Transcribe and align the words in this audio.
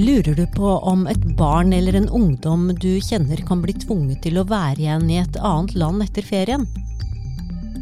Lurer 0.00 0.34
du 0.34 0.46
på 0.46 0.64
om 0.64 1.02
et 1.10 1.24
barn 1.36 1.74
eller 1.76 1.96
en 1.98 2.08
ungdom 2.08 2.70
du 2.80 3.02
kjenner 3.04 3.40
kan 3.44 3.60
bli 3.60 3.74
tvunget 3.82 4.22
til 4.24 4.38
å 4.40 4.46
være 4.48 4.80
igjen 4.80 5.10
i 5.12 5.18
et 5.20 5.34
annet 5.44 5.74
land 5.76 6.00
etter 6.00 6.24
ferien? 6.24 6.64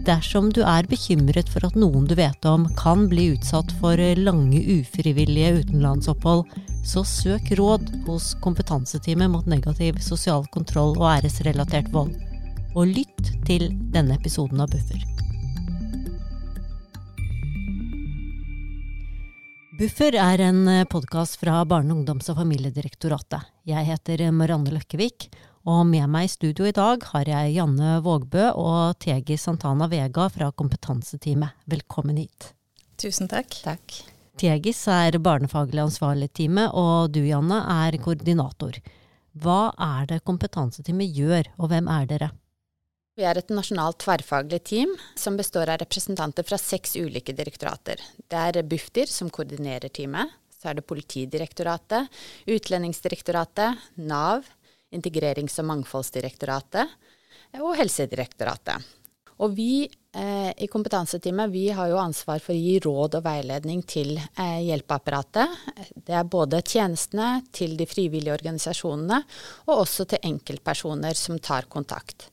Dersom 0.08 0.48
du 0.50 0.64
er 0.66 0.88
bekymret 0.90 1.52
for 1.52 1.68
at 1.68 1.76
noen 1.78 2.08
du 2.10 2.16
vet 2.18 2.48
om 2.48 2.64
kan 2.80 3.04
bli 3.12 3.28
utsatt 3.36 3.70
for 3.78 4.02
lange 4.18 4.64
ufrivillige 4.80 5.60
utenlandsopphold, 5.60 6.42
så 6.82 7.04
søk 7.06 7.52
råd 7.60 7.86
hos 8.08 8.32
Kompetanseteamet 8.42 9.30
mot 9.36 9.46
negativ 9.46 10.02
sosial 10.02 10.48
kontroll 10.50 10.96
og 10.98 11.06
æresrelatert 11.12 11.92
vold. 11.94 12.16
Og 12.74 12.98
lytt 12.98 13.30
til 13.46 13.70
denne 13.94 14.18
episoden 14.18 14.66
av 14.66 14.74
Buffer. 14.74 15.17
Buffer 19.78 20.16
er 20.18 20.40
en 20.42 20.64
podkast 20.90 21.36
fra 21.38 21.60
Barne-, 21.62 21.94
ungdoms- 21.94 22.26
og 22.32 22.40
familiedirektoratet. 22.40 23.44
Jeg 23.62 23.86
heter 23.86 24.24
Marianne 24.34 24.72
Løkkevik, 24.74 25.28
og 25.70 25.84
med 25.86 26.10
meg 26.10 26.26
i 26.26 26.32
studio 26.32 26.66
i 26.66 26.72
dag 26.74 27.04
har 27.12 27.30
jeg 27.30 27.52
Janne 27.54 27.92
Vågbø 28.02 28.48
og 28.58 28.98
Tegi 28.98 29.36
Santana 29.38 29.86
Vega 29.86 30.26
fra 30.34 30.48
Kompetanseteamet. 30.50 31.62
Velkommen 31.70 32.18
hit. 32.18 32.48
Tusen 32.98 33.30
takk. 33.30 33.54
Takk. 33.62 34.00
Tegis 34.42 34.82
er 34.90 35.20
barnefaglig 35.22 35.84
ansvarlig 35.84 36.32
teamet, 36.34 36.74
og 36.74 37.14
du 37.14 37.22
Janne 37.22 37.62
er 37.76 38.00
koordinator. 38.02 38.82
Hva 39.38 39.60
er 39.78 40.10
det 40.10 40.24
Kompetanseteamet 40.26 41.14
gjør, 41.22 41.54
og 41.54 41.70
hvem 41.70 41.86
er 42.00 42.10
dere? 42.10 42.32
Vi 43.18 43.24
er 43.26 43.34
et 43.40 43.48
nasjonalt 43.50 43.96
tverrfaglig 44.04 44.60
team 44.70 44.92
som 45.18 45.34
består 45.34 45.72
av 45.72 45.80
representanter 45.82 46.44
fra 46.46 46.54
seks 46.54 46.92
ulike 46.94 47.34
direktorater. 47.34 47.98
Det 48.14 48.38
er 48.38 48.62
Bufdir 48.62 49.10
som 49.10 49.26
koordinerer 49.34 49.90
teamet. 49.90 50.30
Så 50.54 50.70
er 50.70 50.78
det 50.78 50.86
Politidirektoratet, 50.86 52.06
Utlendingsdirektoratet, 52.46 53.82
Nav, 54.06 54.46
Integrerings- 54.94 55.58
og 55.58 55.66
mangfoldsdirektoratet 55.72 56.94
og 57.58 57.74
Helsedirektoratet. 57.80 58.86
Og 59.42 59.54
vi 59.54 59.82
eh, 59.82 60.54
i 60.54 60.70
kompetanseteamet 60.70 61.50
vi 61.50 61.66
har 61.74 61.90
jo 61.90 61.98
ansvar 61.98 62.38
for 62.42 62.54
å 62.54 62.58
gi 62.58 62.78
råd 62.86 63.18
og 63.18 63.26
veiledning 63.26 63.82
til 63.82 64.14
eh, 64.14 64.58
hjelpeapparatet. 64.70 65.58
Det 66.06 66.14
er 66.14 66.26
både 66.38 66.62
tjenestene, 66.62 67.40
til 67.50 67.74
de 67.78 67.86
frivillige 67.86 68.38
organisasjonene, 68.38 69.24
og 69.66 69.78
også 69.86 70.06
til 70.10 70.26
enkeltpersoner 70.34 71.18
som 71.18 71.38
tar 71.42 71.66
kontakt. 71.70 72.30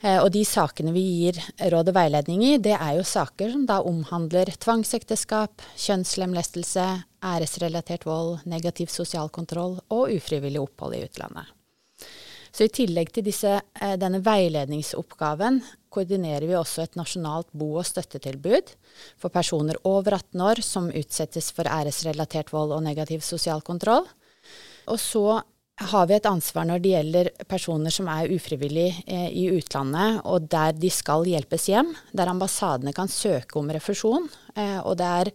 Eh, 0.00 0.16
og 0.22 0.30
de 0.32 0.42
sakene 0.48 0.94
vi 0.96 1.02
gir 1.04 1.38
råd 1.72 1.92
og 1.92 1.96
veiledning 1.96 2.42
i, 2.46 2.56
det 2.62 2.72
er 2.76 2.96
jo 2.96 3.06
saker 3.06 3.52
som 3.52 3.66
da 3.68 3.80
omhandler 3.84 4.48
tvangsekteskap, 4.62 5.60
kjønnslemlestelse, 5.76 6.86
æresrelatert 7.20 8.06
vold, 8.08 8.38
negativ 8.48 8.88
sosial 8.92 9.28
kontroll 9.28 9.76
og 9.92 10.14
ufrivillig 10.14 10.62
opphold 10.62 10.96
i 10.96 11.04
utlandet. 11.04 11.52
Så 12.50 12.66
i 12.66 12.72
tillegg 12.72 13.12
til 13.14 13.26
disse, 13.28 13.60
eh, 13.60 13.96
denne 14.00 14.22
veiledningsoppgaven 14.24 15.60
koordinerer 15.92 16.48
vi 16.48 16.56
også 16.58 16.82
et 16.82 16.96
nasjonalt 16.98 17.52
bo- 17.52 17.76
og 17.78 17.86
støttetilbud 17.86 18.72
for 19.20 19.28
personer 19.30 19.76
over 19.84 20.16
18 20.16 20.40
år 20.40 20.62
som 20.64 20.88
utsettes 20.90 21.52
for 21.52 21.68
æresrelatert 21.68 22.50
vold 22.50 22.72
og 22.72 22.82
negativ 22.82 23.20
sosial 23.20 23.62
kontroll. 23.62 24.08
Og 24.88 24.98
så 24.98 25.42
har 25.80 26.06
vi 26.06 26.14
et 26.16 26.28
ansvar 26.28 26.66
når 26.68 26.82
det 26.82 26.92
gjelder 26.92 27.30
personer 27.48 27.94
som 27.94 28.08
er 28.12 28.30
ufrivillig 28.34 28.88
eh, 29.06 29.28
i 29.32 29.46
utlandet, 29.54 30.20
og 30.28 30.48
der 30.52 30.74
de 30.76 30.90
skal 30.92 31.24
hjelpes 31.28 31.68
hjem, 31.70 31.94
der 32.12 32.30
ambassadene 32.32 32.92
kan 32.96 33.08
søke 33.08 33.58
om 33.60 33.70
refusjon. 33.72 34.28
Eh, 34.54 34.78
og 34.84 34.98
det 35.00 35.08
er 35.22 35.32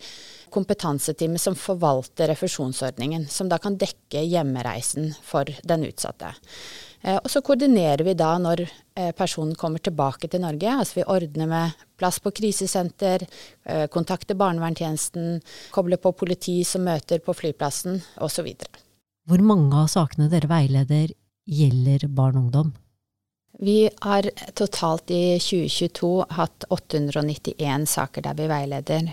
kompetanseteamet 0.53 1.41
som 1.41 1.57
forvalter 1.57 2.29
refusjonsordningen, 2.31 3.25
som 3.31 3.49
da 3.49 3.59
kan 3.61 3.79
dekke 3.81 4.21
hjemreisen 4.21 5.11
for 5.25 5.49
den 5.65 5.87
utsatte. 5.89 6.35
Eh, 7.01 7.17
og 7.17 7.29
så 7.31 7.41
koordinerer 7.45 8.05
vi 8.05 8.15
da 8.17 8.31
når 8.41 8.63
eh, 8.65 9.11
personen 9.17 9.57
kommer 9.59 9.81
tilbake 9.83 10.29
til 10.29 10.45
Norge. 10.45 10.77
Altså 10.77 11.01
vi 11.01 11.09
ordner 11.17 11.49
med 11.49 11.85
plass 11.99 12.21
på 12.21 12.33
krisesenter, 12.35 13.25
eh, 13.65 13.85
kontakter 13.93 14.37
barnevernstjenesten, 14.37 15.39
kobler 15.75 16.01
på 16.01 16.15
politi 16.17 16.59
som 16.67 16.85
møter 16.85 17.21
på 17.25 17.33
flyplassen 17.33 18.01
osv. 18.21 18.53
Hvor 19.25 19.41
mange 19.41 19.73
av 19.73 19.87
sakene 19.89 20.27
dere 20.29 20.45
veileder 20.45 21.09
gjelder 21.49 22.05
barn 22.13 22.37
og 22.37 22.43
ungdom? 22.43 22.73
Vi 23.57 23.89
har 24.03 24.27
totalt 24.53 25.09
i 25.15 25.39
2022 25.41 26.25
hatt 26.37 26.65
891 26.69 27.87
saker 27.89 28.21
der 28.25 28.35
vi 28.37 28.49
veileder, 28.51 29.07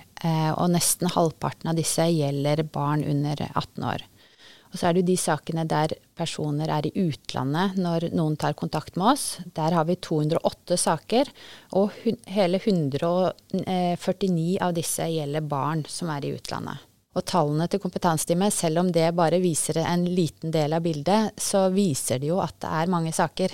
og 0.58 0.72
nesten 0.74 1.08
halvparten 1.14 1.70
av 1.72 1.78
disse 1.78 2.04
gjelder 2.10 2.64
barn 2.74 3.06
under 3.08 3.40
18 3.54 3.86
år. 3.86 4.04
Og 4.72 4.76
så 4.76 4.88
er 4.88 4.92
det 4.92 5.02
jo 5.02 5.10
de 5.12 5.18
sakene 5.20 5.64
der 5.68 5.96
personer 6.16 6.68
er 6.74 6.86
i 6.88 6.94
utlandet 7.06 7.76
når 7.80 8.10
noen 8.16 8.36
tar 8.40 8.58
kontakt 8.58 8.96
med 9.00 9.14
oss. 9.14 9.26
Der 9.56 9.72
har 9.76 9.84
vi 9.88 9.96
208 9.96 10.76
saker, 10.80 11.28
og 11.78 11.92
hele 12.28 12.60
149 12.60 14.58
av 14.60 14.76
disse 14.76 15.08
gjelder 15.12 15.44
barn 15.44 15.84
som 15.88 16.12
er 16.12 16.24
i 16.26 16.36
utlandet. 16.36 16.91
Og 17.12 17.24
tallene 17.28 17.68
til 17.68 17.80
kompetanseteamet, 17.82 18.54
selv 18.56 18.80
om 18.80 18.92
det 18.92 19.10
bare 19.16 19.40
viser 19.42 19.82
en 19.82 20.06
liten 20.08 20.52
del 20.54 20.72
av 20.72 20.84
bildet, 20.84 21.36
så 21.36 21.66
viser 21.74 22.22
det 22.22 22.30
jo 22.30 22.40
at 22.40 22.56
det 22.64 22.70
er 22.72 22.92
mange 22.92 23.12
saker. 23.12 23.52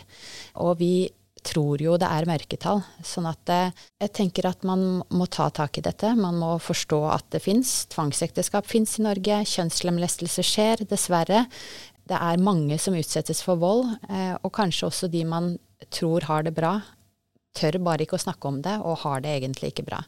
Og 0.62 0.76
vi 0.78 1.08
tror 1.48 1.82
jo 1.82 1.96
det 1.98 2.08
er 2.10 2.26
mørketall. 2.28 2.82
Sånn 3.06 3.28
at 3.30 3.52
eh, 3.52 3.84
jeg 4.02 4.12
tenker 4.16 4.48
at 4.50 4.64
man 4.66 5.02
må 5.10 5.28
ta 5.30 5.48
tak 5.54 5.78
i 5.78 5.84
dette. 5.84 6.12
Man 6.18 6.38
må 6.40 6.56
forstå 6.62 7.00
at 7.14 7.28
det 7.34 7.42
fins. 7.44 7.86
Tvangsekteskap 7.94 8.68
fins 8.68 8.98
i 8.98 9.06
Norge. 9.06 9.40
Kjønnslemlestelse 9.48 10.44
skjer, 10.46 10.84
dessverre. 10.90 11.46
Det 12.08 12.18
er 12.18 12.42
mange 12.42 12.78
som 12.80 12.96
utsettes 12.96 13.42
for 13.44 13.60
vold, 13.60 13.90
eh, 14.08 14.34
og 14.40 14.52
kanskje 14.56 14.88
også 14.88 15.10
de 15.12 15.24
man 15.28 15.56
tror 15.94 16.24
har 16.26 16.46
det 16.46 16.54
bra, 16.56 16.78
tør 17.58 17.78
bare 17.84 18.04
ikke 18.04 18.16
å 18.16 18.22
snakke 18.22 18.48
om 18.48 18.62
det, 18.64 18.78
og 18.80 19.02
har 19.04 19.22
det 19.24 19.34
egentlig 19.36 19.72
ikke 19.72 19.86
bra. 19.86 20.00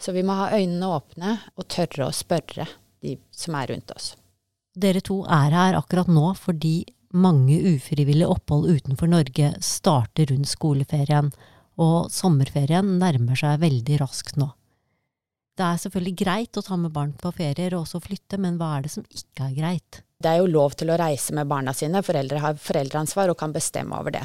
Så 0.00 0.14
vi 0.16 0.24
må 0.26 0.36
ha 0.38 0.52
øynene 0.56 0.88
åpne 0.96 1.36
og 1.56 1.68
tørre 1.72 2.08
å 2.08 2.16
spørre 2.16 2.66
de 3.02 3.18
som 3.34 3.56
er 3.58 3.72
rundt 3.72 3.92
oss. 3.94 4.12
Dere 4.72 5.02
to 5.04 5.20
er 5.28 5.52
her 5.52 5.76
akkurat 5.76 6.08
nå 6.08 6.32
fordi 6.38 6.82
mange 7.12 7.58
ufrivillige 7.74 8.30
opphold 8.32 8.70
utenfor 8.72 9.10
Norge 9.10 9.52
starter 9.60 10.30
rundt 10.32 10.48
skoleferien, 10.48 11.28
og 11.80 12.08
sommerferien 12.12 12.96
nærmer 13.00 13.36
seg 13.36 13.60
veldig 13.60 13.98
raskt 14.00 14.38
nå. 14.40 14.48
Det 15.52 15.66
er 15.66 15.80
selvfølgelig 15.82 16.16
greit 16.22 16.56
å 16.56 16.64
ta 16.64 16.78
med 16.80 16.94
barn 16.94 17.12
på 17.20 17.32
ferier 17.36 17.74
og 17.76 17.84
også 17.84 18.00
flytte, 18.00 18.38
men 18.40 18.56
hva 18.60 18.78
er 18.78 18.86
det 18.86 18.94
som 18.94 19.04
ikke 19.10 19.50
er 19.50 19.56
greit? 19.58 20.00
Det 20.22 20.30
er 20.30 20.40
jo 20.40 20.50
lov 20.50 20.76
til 20.78 20.92
å 20.92 20.98
reise 21.00 21.34
med 21.34 21.48
barna 21.50 21.74
sine, 21.74 22.02
foreldre 22.06 22.40
har 22.42 22.58
foreldreansvar 22.60 23.32
og 23.32 23.38
kan 23.40 23.54
bestemme 23.54 23.98
over 23.98 24.14
det. 24.14 24.22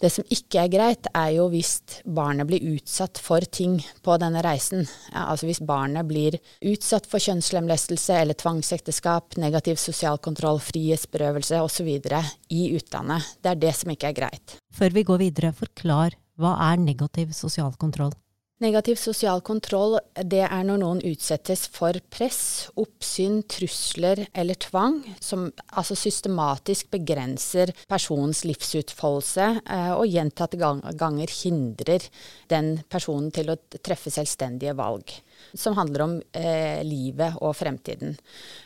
Det 0.00 0.10
som 0.12 0.26
ikke 0.32 0.62
er 0.62 0.72
greit, 0.72 1.08
er 1.12 1.34
jo 1.36 1.48
hvis 1.52 1.74
barnet 2.04 2.48
blir 2.48 2.64
utsatt 2.74 3.20
for 3.20 3.44
ting 3.44 3.78
på 4.06 4.16
denne 4.22 4.42
reisen. 4.46 4.86
Ja, 5.12 5.26
altså 5.32 5.50
hvis 5.50 5.60
barnet 5.60 6.08
blir 6.08 6.38
utsatt 6.64 7.08
for 7.10 7.22
kjønnslemlestelse 7.22 8.20
eller 8.22 8.38
tvangsekteskap, 8.40 9.36
negativ 9.42 9.80
sosial 9.82 10.20
kontroll, 10.24 10.62
frihetsberøvelse 10.64 11.60
osv. 11.64 11.90
i 12.48 12.68
utlandet. 12.78 13.34
Det 13.42 13.52
er 13.52 13.64
det 13.66 13.74
som 13.76 13.92
ikke 13.92 14.12
er 14.12 14.20
greit. 14.22 14.60
Før 14.76 14.96
vi 14.96 15.04
går 15.06 15.26
videre, 15.28 15.56
forklar 15.56 16.16
hva 16.40 16.56
er 16.70 16.80
negativ 16.80 17.32
sosial 17.36 17.76
kontroll? 17.80 18.12
Negativ 18.64 18.96
sosial 18.96 19.42
kontroll 19.44 19.98
det 20.24 20.40
er 20.46 20.62
når 20.64 20.78
noen 20.80 21.00
utsettes 21.04 21.66
for 21.68 21.92
press, 22.08 22.70
oppsyn, 22.80 23.42
trusler 23.52 24.22
eller 24.32 24.56
tvang 24.56 25.02
som 25.20 25.50
altså 25.76 25.92
systematisk 26.00 26.88
begrenser 26.94 27.74
personens 27.84 28.46
livsutfoldelse 28.48 29.48
eh, 29.60 29.90
og 29.92 30.08
gjentatte 30.08 30.56
ganger 30.56 31.34
hindrer 31.42 32.06
den 32.48 32.78
personen 32.88 33.28
til 33.36 33.52
å 33.52 33.58
treffe 33.76 34.14
selvstendige 34.14 34.72
valg. 34.78 35.12
Som 35.52 35.76
handler 35.76 36.06
om 36.06 36.16
eh, 36.32 36.80
livet 36.80 37.36
og 37.44 37.52
fremtiden. 37.60 38.16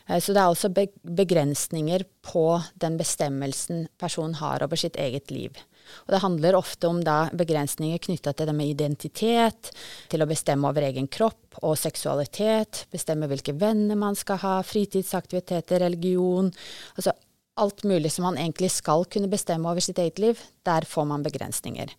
Eh, 0.06 0.22
så 0.22 0.30
det 0.30 0.44
er 0.44 0.52
altså 0.52 0.70
begrensninger 0.70 2.06
på 2.30 2.46
den 2.78 2.94
bestemmelsen 3.00 3.88
personen 3.98 4.38
har 4.38 4.62
over 4.62 4.78
sitt 4.78 4.94
eget 5.02 5.34
liv. 5.34 5.58
Og 6.06 6.14
det 6.14 6.22
handler 6.24 6.58
ofte 6.58 6.90
om 6.90 7.00
da 7.04 7.18
begrensninger 7.36 8.02
knytta 8.06 8.34
til 8.34 8.50
det 8.50 8.56
med 8.56 8.72
identitet, 8.72 9.72
til 10.10 10.22
å 10.22 10.28
bestemme 10.30 10.70
over 10.70 10.86
egen 10.88 11.08
kropp 11.10 11.60
og 11.62 11.78
seksualitet, 11.80 12.86
bestemme 12.92 13.28
hvilke 13.30 13.56
venner 13.58 13.98
man 13.98 14.18
skal 14.18 14.40
ha, 14.44 14.54
fritidsaktiviteter, 14.66 15.82
religion. 15.84 16.50
Altså 16.96 17.14
alt 17.60 17.84
mulig 17.84 18.12
som 18.12 18.24
man 18.28 18.38
egentlig 18.40 18.70
skal 18.72 19.04
kunne 19.10 19.30
bestemme 19.30 19.68
over 19.68 19.84
sitt 19.84 19.98
eget 20.00 20.20
liv. 20.22 20.40
Der 20.66 20.86
får 20.88 21.08
man 21.10 21.24
begrensninger. 21.26 21.92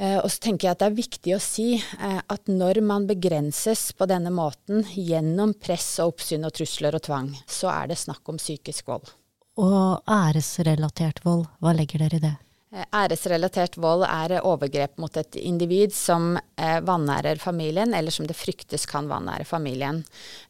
Eh, 0.00 0.18
og 0.18 0.28
så 0.32 0.40
tenker 0.46 0.68
jeg 0.68 0.76
at 0.76 0.82
det 0.82 0.88
er 0.88 0.98
viktig 0.98 1.34
å 1.36 1.42
si 1.42 1.66
eh, 1.76 2.20
at 2.20 2.50
når 2.50 2.80
man 2.86 3.08
begrenses 3.08 3.90
på 3.96 4.08
denne 4.10 4.32
måten 4.34 4.86
gjennom 4.96 5.54
press 5.60 5.98
og 6.02 6.14
oppsyn 6.14 6.48
og 6.48 6.54
trusler 6.56 6.96
og 6.96 7.04
tvang, 7.06 7.32
så 7.46 7.70
er 7.74 7.92
det 7.92 8.00
snakk 8.00 8.32
om 8.32 8.40
psykisk 8.40 8.88
vold. 8.90 9.12
Og 9.60 10.00
æresrelatert 10.08 11.20
vold, 11.26 11.44
hva 11.60 11.74
legger 11.76 12.06
dere 12.06 12.18
i 12.18 12.24
det? 12.24 12.34
Eh, 12.72 12.86
æresrelatert 12.96 13.74
vold 13.76 14.06
er 14.06 14.38
overgrep 14.48 14.96
mot 15.02 15.16
et 15.20 15.36
individ 15.36 15.92
som 15.92 16.38
eh, 16.56 16.78
vanærer 16.80 17.36
familien, 17.36 17.92
eller 17.92 18.14
som 18.14 18.24
det 18.28 18.36
fryktes 18.38 18.86
kan 18.88 19.10
vanære 19.10 19.44
familien. 19.44 20.00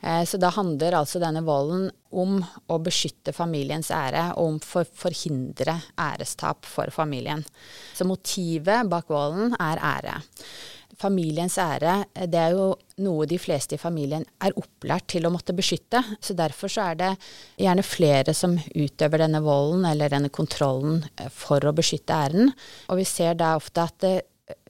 Eh, 0.00 0.22
så 0.28 0.38
da 0.38 0.52
handler 0.54 1.00
altså 1.00 1.18
denne 1.22 1.42
volden 1.42 1.88
om 2.14 2.38
å 2.70 2.78
beskytte 2.78 3.34
familiens 3.34 3.90
ære, 3.90 4.28
og 4.36 4.52
om 4.52 4.60
å 4.62 4.84
forhindre 4.86 5.80
ærestap 5.98 6.68
for 6.68 6.94
familien. 6.94 7.42
Så 7.96 8.06
motivet 8.06 8.86
bak 8.92 9.10
volden 9.10 9.56
er 9.58 9.82
ære 9.82 10.20
familiens 11.02 11.58
ære, 11.60 12.02
det 12.30 12.38
er 12.38 12.54
jo 12.56 12.72
noe 13.02 13.26
de 13.28 13.38
fleste 13.40 13.76
i 13.76 13.80
familien 13.80 14.24
er 14.44 14.54
opplært 14.58 15.08
til 15.14 15.26
å 15.26 15.32
måtte 15.34 15.54
beskytte. 15.56 16.02
Så 16.22 16.36
derfor 16.38 16.70
så 16.72 16.90
er 16.90 16.98
det 17.00 17.12
gjerne 17.60 17.84
flere 17.86 18.34
som 18.36 18.56
utøver 18.56 19.24
denne 19.24 19.42
volden 19.44 19.86
eller 19.88 20.12
denne 20.12 20.30
kontrollen 20.32 21.02
eh, 21.16 21.30
for 21.32 21.64
å 21.64 21.74
beskytte 21.76 22.18
æren. 22.26 22.52
Og 22.92 23.00
vi 23.00 23.08
ser 23.08 23.38
da 23.40 23.54
ofte 23.58 23.86
at 23.88 23.98
det, 24.04 24.14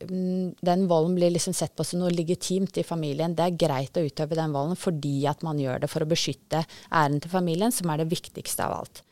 mm, 0.08 0.62
den 0.64 0.86
volden 0.90 1.18
blir 1.18 1.34
liksom 1.34 1.56
sett 1.56 1.74
på 1.76 1.86
som 1.86 2.02
noe 2.02 2.14
legitimt 2.14 2.78
i 2.80 2.86
familien. 2.86 3.36
Det 3.36 3.48
er 3.48 3.60
greit 3.66 3.98
å 3.98 4.06
utøve 4.06 4.38
den 4.38 4.54
volden 4.54 4.78
fordi 4.78 5.18
at 5.30 5.44
man 5.46 5.60
gjør 5.60 5.84
det 5.84 5.92
for 5.92 6.04
å 6.04 6.10
beskytte 6.10 6.64
æren 6.88 7.20
til 7.22 7.32
familien, 7.34 7.74
som 7.74 7.92
er 7.92 8.02
det 8.02 8.12
viktigste 8.14 8.68
av 8.68 8.80
alt. 8.80 9.04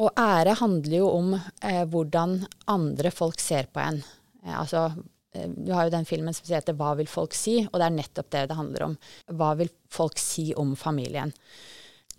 Og 0.00 0.12
ære 0.16 0.56
handler 0.62 1.02
jo 1.02 1.08
om 1.12 1.32
eh, 1.36 1.84
hvordan 1.84 2.40
andre 2.72 3.12
folk 3.12 3.40
ser 3.42 3.68
på 3.70 3.82
en. 3.84 4.04
Eh, 4.46 4.54
altså 4.56 4.88
Eh, 4.88 5.19
du 5.32 5.72
har 5.72 5.86
jo 5.86 5.94
den 5.94 6.08
filmen 6.08 6.34
som 6.34 6.46
heter 6.48 6.74
'Hva 6.74 6.96
vil 6.98 7.06
folk 7.06 7.34
si?', 7.34 7.68
og 7.72 7.78
det 7.78 7.86
er 7.86 7.98
nettopp 7.98 8.30
det 8.30 8.48
det 8.48 8.56
handler 8.56 8.82
om. 8.82 8.96
Hva 9.30 9.56
vil 9.56 9.70
folk 9.88 10.18
si 10.18 10.52
om 10.54 10.74
familien? 10.76 11.32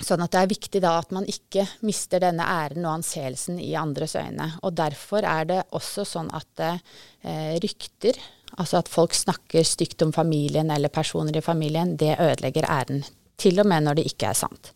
Sånn 0.02 0.24
at 0.24 0.31
det 0.34 0.40
er 0.42 0.50
viktig 0.50 0.81
da 0.81 0.96
at 1.02 1.12
man 1.13 1.28
ikke 1.30 1.66
mister 1.86 2.22
denne 2.24 2.46
æren 2.48 2.86
og 2.86 3.02
anseelsen 3.02 3.60
i 3.62 3.74
andres 3.78 4.16
øyne. 4.16 4.48
Og 4.63 4.74
derfor 4.74 5.25
er 5.28 5.46
det 5.46 5.62
også 5.78 6.06
sånn 6.08 6.31
at 6.34 6.63
eh, 6.63 7.60
rykter, 7.62 8.18
altså 8.58 8.81
at 8.81 8.90
folk 8.90 9.13
snakker 9.13 9.63
stygt 9.68 10.02
om 10.02 10.13
familien 10.16 10.72
eller 10.74 10.90
personer 10.90 11.38
i 11.38 11.46
familien, 11.46 11.98
det 11.98 12.18
ødelegger 12.18 12.69
æren. 12.69 13.04
Til 13.38 13.60
og 13.62 13.69
med 13.69 13.86
når 13.86 14.00
det 14.00 14.08
ikke 14.13 14.31
er 14.31 14.40
sant. 14.42 14.74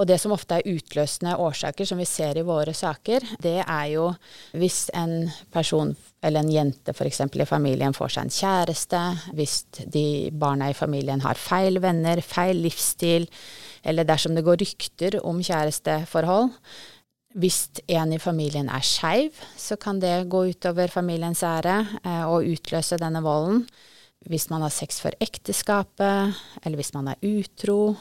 Og 0.00 0.08
det 0.08 0.16
som 0.22 0.32
ofte 0.32 0.56
er 0.56 0.70
utløsende 0.72 1.34
årsaker, 1.36 1.84
som 1.84 1.98
vi 2.00 2.06
ser 2.08 2.38
i 2.40 2.44
våre 2.48 2.72
saker, 2.72 3.26
det 3.44 3.58
er 3.60 3.88
jo 3.92 4.06
hvis 4.56 4.86
en 4.96 5.26
person 5.52 5.92
eller 6.24 6.40
en 6.40 6.52
jente 6.54 6.94
f.eks. 6.94 7.20
i 7.28 7.48
familien 7.48 7.92
får 7.92 8.14
seg 8.14 8.24
en 8.24 8.32
kjæreste, 8.32 9.02
hvis 9.36 9.58
de 9.92 10.06
barna 10.32 10.70
i 10.72 10.76
familien 10.78 11.20
har 11.24 11.36
feil 11.36 11.76
venner, 11.84 12.22
feil 12.24 12.62
livsstil, 12.64 13.28
eller 13.84 14.08
dersom 14.08 14.38
det 14.38 14.46
går 14.46 14.62
rykter 14.62 15.18
om 15.20 15.42
kjæresteforhold. 15.44 16.48
Hvis 17.36 17.66
en 17.92 18.16
i 18.16 18.20
familien 18.20 18.72
er 18.72 18.84
skeiv, 18.84 19.36
så 19.60 19.76
kan 19.80 20.00
det 20.00 20.28
gå 20.32 20.46
utover 20.52 20.88
familiens 20.92 21.42
ære 21.44 21.78
eh, 22.00 22.24
og 22.28 22.48
utløse 22.48 23.00
denne 23.00 23.20
volden. 23.24 23.66
Hvis 24.28 24.48
man 24.52 24.62
har 24.64 24.72
sex 24.72 25.00
for 25.02 25.12
ekteskapet, 25.20 26.36
eller 26.62 26.78
hvis 26.78 26.92
man 26.94 27.08
er 27.12 27.24
utro, 27.26 27.96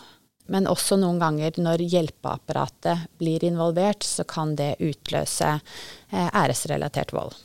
men 0.52 0.70
også 0.70 0.98
noen 1.00 1.20
ganger 1.22 1.60
når 1.62 1.84
hjelpeapparatet 1.92 3.08
blir 3.22 3.44
involvert, 3.46 4.04
så 4.04 4.26
kan 4.28 4.56
det 4.60 4.76
utløse 4.80 5.54
eh, 5.58 6.30
æresrelatert 6.30 7.14
vold. 7.16 7.38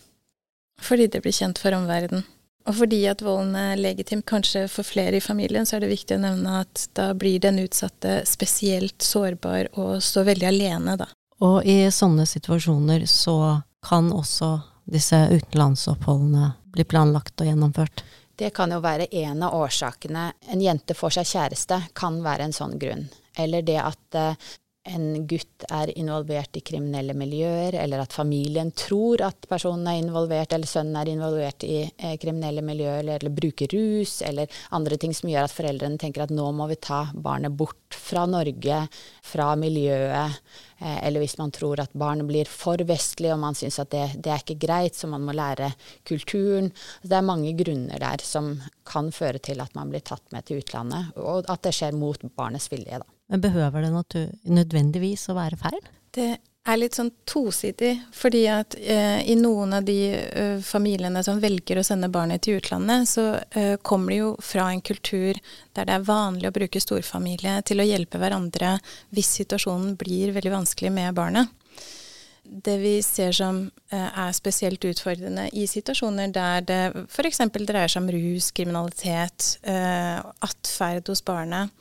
Fordi 0.82 1.08
det 1.12 1.22
blir 1.24 1.36
kjent 1.36 1.60
for 1.60 1.76
omverdenen. 1.76 2.26
Og 2.66 2.74
fordi 2.80 3.04
at 3.06 3.22
volden 3.22 3.54
er 3.54 3.78
legitim 3.78 4.24
kanskje 4.26 4.64
for 4.70 4.86
flere 4.86 5.20
i 5.20 5.22
familien, 5.22 5.66
så 5.66 5.76
er 5.76 5.84
det 5.84 5.92
viktig 5.92 6.16
å 6.16 6.22
nevne 6.24 6.62
at 6.64 6.88
da 6.98 7.12
blir 7.14 7.38
den 7.42 7.60
utsatte 7.62 8.24
spesielt 8.26 8.98
sårbar 9.06 9.70
og 9.78 10.00
står 10.02 10.32
veldig 10.32 10.48
alene, 10.50 10.96
da. 10.98 11.06
Og 11.46 11.60
i 11.68 11.84
sånne 11.92 12.26
situasjoner 12.26 13.04
så 13.10 13.60
kan 13.86 14.10
også 14.10 14.56
disse 14.90 15.18
utenlandsoppholdene 15.30 16.54
bli 16.74 16.86
planlagt 16.88 17.38
og 17.40 17.50
gjennomført? 17.50 18.02
Det 18.36 18.50
kan 18.56 18.72
jo 18.72 18.82
være 18.84 19.08
en 19.16 19.42
av 19.46 19.54
årsakene. 19.56 20.26
En 20.52 20.60
jente 20.60 20.94
får 20.94 21.16
seg 21.16 21.30
kjæreste 21.30 21.80
kan 21.96 22.18
være 22.24 22.48
en 22.48 22.56
sånn 22.56 22.76
grunn. 22.80 23.06
Eller 23.36 23.64
det 23.64 23.78
at 23.80 24.18
uh, 24.20 24.50
en 24.86 25.26
gutt 25.26 25.64
er 25.72 25.90
involvert 25.98 26.56
i 26.56 26.62
kriminelle 26.66 27.14
miljøer, 27.16 27.74
eller 27.80 28.04
at 28.04 28.14
familien 28.14 28.70
tror 28.76 29.22
at 29.26 29.48
personen 29.50 29.86
er 29.90 30.00
involvert, 30.00 30.54
eller 30.54 30.70
sønnen 30.70 30.98
er 31.00 31.10
involvert 31.10 31.66
i 31.66 31.80
eh, 31.86 32.14
kriminelle 32.22 32.62
miljøer, 32.66 33.00
eller, 33.02 33.20
eller, 33.20 33.34
bruker 33.36 33.72
rus, 33.72 34.20
eller 34.26 34.52
andre 34.76 34.98
ting 35.00 35.14
som 35.16 35.30
gjør 35.30 35.48
at 35.48 35.56
foreldrene 35.56 35.98
tenker 36.00 36.26
at 36.26 36.34
nå 36.34 36.46
må 36.56 36.68
vi 36.70 36.78
ta 36.88 37.06
barnet 37.12 37.56
bort 37.58 37.96
fra 37.96 38.26
Norge, 38.30 38.82
fra 39.26 39.48
miljøet, 39.58 40.38
eh, 40.78 40.98
eller 41.08 41.24
hvis 41.24 41.38
man 41.40 41.54
tror 41.54 41.82
at 41.82 41.96
barnet 41.98 42.28
blir 42.28 42.50
for 42.50 42.80
vestlig 42.86 43.32
og 43.34 43.42
man 43.42 43.58
syns 43.58 43.80
at 43.82 43.90
det, 43.94 44.06
det, 44.20 44.32
er 44.32 44.44
ikke 44.44 44.60
greit, 44.68 44.98
så 44.98 45.10
man 45.10 45.26
må 45.26 45.34
lære 45.36 45.72
kulturen. 46.06 46.70
Det 47.02 47.18
er 47.18 47.26
mange 47.26 47.56
grunner 47.58 48.02
der 48.02 48.22
som 48.24 48.54
kan 48.86 49.10
føre 49.14 49.42
til 49.42 49.60
at 49.64 49.74
man 49.74 49.90
blir 49.90 50.04
tatt 50.06 50.24
med 50.34 50.46
til 50.46 50.62
utlandet, 50.62 51.16
og 51.18 51.50
at 51.50 51.66
det 51.66 51.74
skjer 51.74 51.98
mot 51.98 52.22
barnets 52.38 52.70
vilje. 52.72 53.02
da. 53.02 53.15
Men 53.30 53.42
behøver 53.42 53.86
det 53.86 54.26
nødvendigvis 54.44 55.28
å 55.30 55.36
være 55.38 55.58
feil? 55.60 55.80
Det 56.14 56.36
er 56.66 56.78
litt 56.80 56.96
sånn 56.98 57.12
tosidig, 57.28 57.92
fordi 58.14 58.42
at 58.50 58.74
eh, 58.78 59.20
i 59.30 59.36
noen 59.38 59.76
av 59.78 59.84
de 59.86 59.98
eh, 60.16 60.56
familiene 60.64 61.22
som 61.26 61.38
velger 61.42 61.78
å 61.78 61.84
sende 61.86 62.10
barnet 62.12 62.42
til 62.42 62.58
utlandet, 62.58 63.06
så 63.10 63.26
eh, 63.54 63.76
kommer 63.86 64.12
de 64.14 64.20
jo 64.22 64.32
fra 64.42 64.68
en 64.72 64.82
kultur 64.82 65.38
der 65.76 65.86
det 65.86 65.94
er 65.94 66.08
vanlig 66.08 66.50
å 66.50 66.56
bruke 66.56 66.82
storfamilie 66.82 67.60
til 67.66 67.82
å 67.82 67.86
hjelpe 67.86 68.20
hverandre 68.22 68.76
hvis 69.14 69.36
situasjonen 69.42 69.94
blir 70.00 70.34
veldig 70.34 70.56
vanskelig 70.56 70.92
med 70.94 71.14
barnet. 71.18 71.54
Det 72.46 72.76
vi 72.78 73.00
ser 73.02 73.32
som 73.34 73.56
uh, 73.66 74.10
er 74.22 74.34
spesielt 74.36 74.84
utfordrende 74.86 75.48
i 75.58 75.64
situasjoner 75.66 76.30
der 76.30 76.60
det 76.62 76.78
f.eks. 77.08 77.40
dreier 77.56 77.90
seg 77.90 78.04
om 78.04 78.12
rus, 78.14 78.52
kriminalitet, 78.54 79.48
atferd 79.66 81.10
hos 81.10 81.24
barnet, 81.26 81.74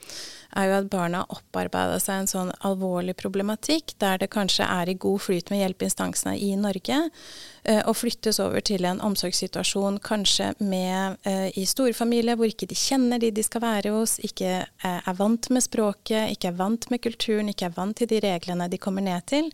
er 0.56 0.70
jo 0.70 0.78
at 0.80 0.90
barna 0.92 1.24
har 1.24 1.38
opparbeida 1.38 2.00
seg 2.02 2.22
en 2.22 2.30
sånn 2.32 2.52
alvorlig 2.68 3.16
problematikk 3.20 3.96
der 4.02 4.20
det 4.22 4.32
kanskje 4.34 4.68
er 4.68 4.92
i 4.92 4.98
god 5.00 5.24
flyt 5.26 5.52
med 5.52 5.62
hjelpeinstansene 5.62 6.36
i 6.40 6.54
Norge, 6.60 7.02
eh, 7.64 7.82
og 7.84 7.98
flyttes 8.00 8.40
over 8.44 8.64
til 8.66 8.88
en 8.88 9.02
omsorgssituasjon 9.06 10.00
kanskje 10.06 10.54
med 10.60 11.20
eh, 11.28 11.50
i 11.60 11.66
storfamilie 11.70 12.38
hvor 12.40 12.52
ikke 12.52 12.70
de 12.72 12.80
kjenner 12.80 13.22
de 13.22 13.34
de 13.36 13.46
skal 13.46 13.66
være 13.66 13.94
hos, 13.96 14.18
ikke 14.24 14.54
eh, 14.64 15.00
er 15.02 15.20
vant 15.20 15.52
med 15.52 15.66
språket, 15.66 16.32
ikke 16.36 16.54
er 16.54 16.60
vant 16.60 16.90
med 16.94 17.04
kulturen, 17.04 17.52
ikke 17.52 17.70
er 17.70 17.78
vant 17.78 17.98
til 18.00 18.12
de 18.12 18.24
reglene 18.24 18.70
de 18.72 18.82
kommer 18.82 19.06
ned 19.06 19.28
til. 19.32 19.52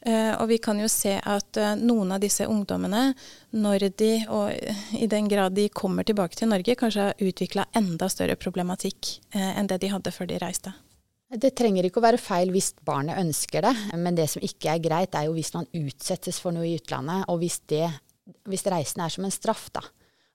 Uh, 0.00 0.32
og 0.40 0.46
vi 0.48 0.56
kan 0.64 0.78
jo 0.80 0.86
se 0.88 1.12
at 1.18 1.58
uh, 1.60 1.74
noen 1.76 2.14
av 2.14 2.22
disse 2.22 2.46
ungdommene, 2.48 3.10
når 3.52 3.90
de, 4.00 4.12
og 4.32 4.48
i 4.96 5.08
den 5.12 5.28
grad 5.28 5.52
de 5.52 5.66
kommer 5.68 6.06
tilbake 6.08 6.38
til 6.38 6.48
Norge, 6.48 6.76
kanskje 6.80 7.10
har 7.10 7.20
utvikla 7.20 7.66
enda 7.76 8.08
større 8.08 8.38
problematikk 8.40 9.18
uh, 9.36 9.50
enn 9.60 9.68
det 9.68 9.82
de 9.82 9.92
hadde 9.92 10.14
før 10.16 10.30
de 10.30 10.40
reiste. 10.40 10.72
Det 11.30 11.52
trenger 11.54 11.86
ikke 11.86 12.00
å 12.00 12.06
være 12.08 12.18
feil 12.18 12.48
hvis 12.50 12.72
barnet 12.82 13.20
ønsker 13.20 13.62
det, 13.68 13.74
men 14.00 14.16
det 14.16 14.26
som 14.32 14.42
ikke 14.42 14.72
er 14.72 14.82
greit, 14.82 15.14
er 15.14 15.28
jo 15.28 15.36
hvis 15.36 15.52
man 15.54 15.68
utsettes 15.78 16.40
for 16.42 16.56
noe 16.56 16.66
i 16.66 16.74
utlandet, 16.80 17.28
og 17.30 17.44
hvis, 17.44 17.60
det, 17.70 17.84
hvis 18.50 18.66
reisen 18.72 19.04
er 19.04 19.12
som 19.12 19.28
en 19.28 19.36
straff, 19.36 19.68
da. 19.76 19.84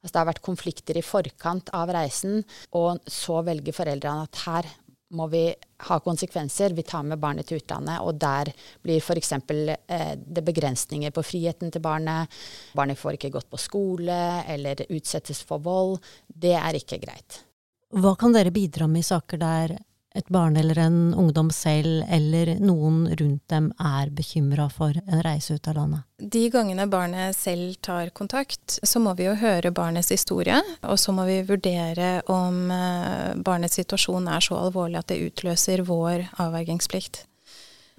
Altså 0.05 0.13
det 0.13 0.21
har 0.21 0.29
vært 0.29 0.45
konflikter 0.45 1.01
i 1.01 1.03
forkant 1.03 1.73
av 1.73 1.89
reisen, 1.91 2.45
og 2.77 3.01
så 3.09 3.41
velger 3.43 3.75
foreldrene 3.75 4.29
at 4.29 4.43
her 4.45 4.69
må 5.13 5.27
vi 5.29 5.43
ha 5.87 5.99
konsekvenser. 5.99 6.73
Vi 6.73 6.83
tar 6.83 7.03
med 7.03 7.19
barnet 7.21 7.47
til 7.49 7.61
utlandet, 7.61 8.01
og 8.01 8.17
der 8.19 8.51
blir 8.83 9.01
f.eks. 9.01 9.31
Eh, 9.31 10.13
det 10.17 10.45
begrensninger 10.45 11.13
på 11.13 11.23
friheten 11.23 11.71
til 11.71 11.83
barnet. 11.83 12.31
Barnet 12.75 12.99
får 12.99 13.19
ikke 13.19 13.33
gått 13.37 13.49
på 13.51 13.61
skole 13.61 14.19
eller 14.49 14.85
utsettes 14.89 15.43
for 15.45 15.61
vold. 15.63 15.99
Det 16.27 16.55
er 16.57 16.79
ikke 16.79 17.01
greit. 17.03 17.43
Hva 17.95 18.15
kan 18.19 18.33
dere 18.35 18.51
bidra 18.51 18.89
med 18.91 19.05
i 19.05 19.07
saker 19.07 19.39
der 19.39 19.77
et 20.15 20.29
barn 20.31 20.57
eller 20.57 20.79
en 20.79 21.13
ungdom 21.13 21.51
selv 21.51 22.05
eller 22.09 22.55
noen 22.63 23.03
rundt 23.19 23.43
dem 23.51 23.71
er 23.79 24.11
bekymra 24.15 24.69
for 24.71 24.95
en 25.05 25.23
reise 25.25 25.57
ut 25.57 25.67
av 25.67 25.77
landet? 25.79 26.05
De 26.17 26.45
gangene 26.49 26.87
barnet 26.87 27.35
selv 27.35 27.75
tar 27.83 28.09
kontakt, 28.15 28.79
så 28.81 29.01
må 29.03 29.13
vi 29.19 29.27
jo 29.27 29.35
høre 29.39 29.73
barnets 29.75 30.13
historie. 30.15 30.61
Og 30.87 30.99
så 30.99 31.11
må 31.15 31.27
vi 31.27 31.41
vurdere 31.47 32.21
om 32.31 32.71
eh, 32.71 33.35
barnets 33.35 33.75
situasjon 33.81 34.31
er 34.31 34.43
så 34.43 34.59
alvorlig 34.63 35.01
at 35.01 35.11
det 35.11 35.21
utløser 35.27 35.83
vår 35.87 36.29
avvergingsplikt. 36.41 37.25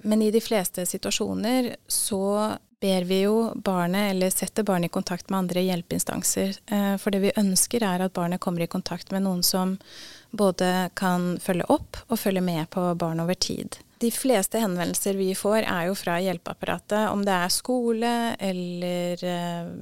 Men 0.05 0.21
i 0.21 0.31
de 0.33 0.41
fleste 0.41 0.85
situasjoner 0.85 1.75
så 1.89 2.57
ber 2.81 3.01
vi 3.09 3.21
jo 3.21 3.53
barnet, 3.55 4.11
eller 4.11 4.29
setter 4.29 4.63
barnet 4.63 4.91
i 4.91 4.93
kontakt 4.93 5.29
med 5.29 5.37
andre 5.39 5.63
hjelpeinstanser. 5.65 6.57
Eh, 6.65 6.93
for 7.01 7.11
det 7.11 7.23
vi 7.23 7.33
ønsker 7.37 7.83
er 7.83 8.05
at 8.05 8.13
barnet 8.13 8.41
kommer 8.43 8.61
i 8.61 8.69
kontakt 8.69 9.11
med 9.11 9.25
noen 9.25 9.43
som 9.43 9.77
både 10.31 10.89
kan 10.99 11.37
følge 11.41 11.65
opp 11.73 11.97
og 12.07 12.19
følge 12.19 12.43
med 12.43 12.69
på 12.69 12.83
barn 12.99 13.23
over 13.23 13.33
tid. 13.33 13.79
De 13.97 14.11
fleste 14.13 14.61
henvendelser 14.61 15.17
vi 15.17 15.31
får 15.33 15.63
er 15.63 15.87
jo 15.87 15.95
fra 15.97 16.19
hjelpeapparatet, 16.21 17.07
om 17.09 17.23
det 17.25 17.33
er 17.33 17.55
skole 17.55 18.13
eller 18.37 19.25
eh, 19.25 19.73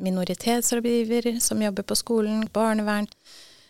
minoritetsrådgiver 0.00 1.34
som 1.44 1.60
jobber 1.60 1.84
på 1.84 1.98
skolen, 1.98 2.46
barnevern. 2.52 3.10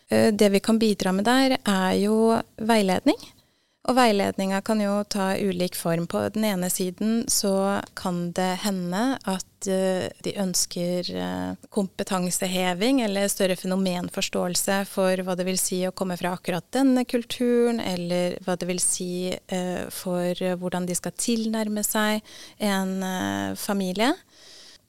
Eh, 0.07 0.31
det 0.31 0.49
vi 0.55 0.63
kan 0.63 0.79
bidra 0.79 1.11
med 1.11 1.27
der, 1.27 1.57
er 1.59 1.99
jo 1.99 2.37
veiledning. 2.55 3.19
Og 3.89 3.95
veiledninga 3.97 4.59
kan 4.61 4.77
jo 4.77 4.99
ta 5.09 5.31
ulik 5.41 5.73
form. 5.73 6.05
På 6.07 6.21
den 6.29 6.45
ene 6.45 6.69
siden 6.69 7.23
så 7.31 7.81
kan 7.97 8.27
det 8.37 8.59
hende 8.61 9.15
at 9.25 9.69
uh, 9.73 10.05
de 10.21 10.33
ønsker 10.37 11.09
uh, 11.17 11.57
kompetanseheving 11.73 13.01
eller 13.01 13.31
større 13.31 13.57
fenomenforståelse 13.57 14.83
for 14.91 15.25
hva 15.25 15.37
det 15.37 15.49
vil 15.49 15.57
si 15.57 15.81
å 15.87 15.95
komme 15.97 16.19
fra 16.21 16.35
akkurat 16.37 16.67
denne 16.69 17.07
kulturen, 17.09 17.81
eller 17.81 18.37
hva 18.45 18.53
det 18.61 18.69
vil 18.69 18.83
si 18.85 19.33
uh, 19.33 19.89
for 19.89 20.37
hvordan 20.61 20.85
de 20.85 21.01
skal 21.01 21.17
tilnærme 21.17 21.81
seg 21.85 22.21
en 22.61 22.99
familie. 23.57 24.13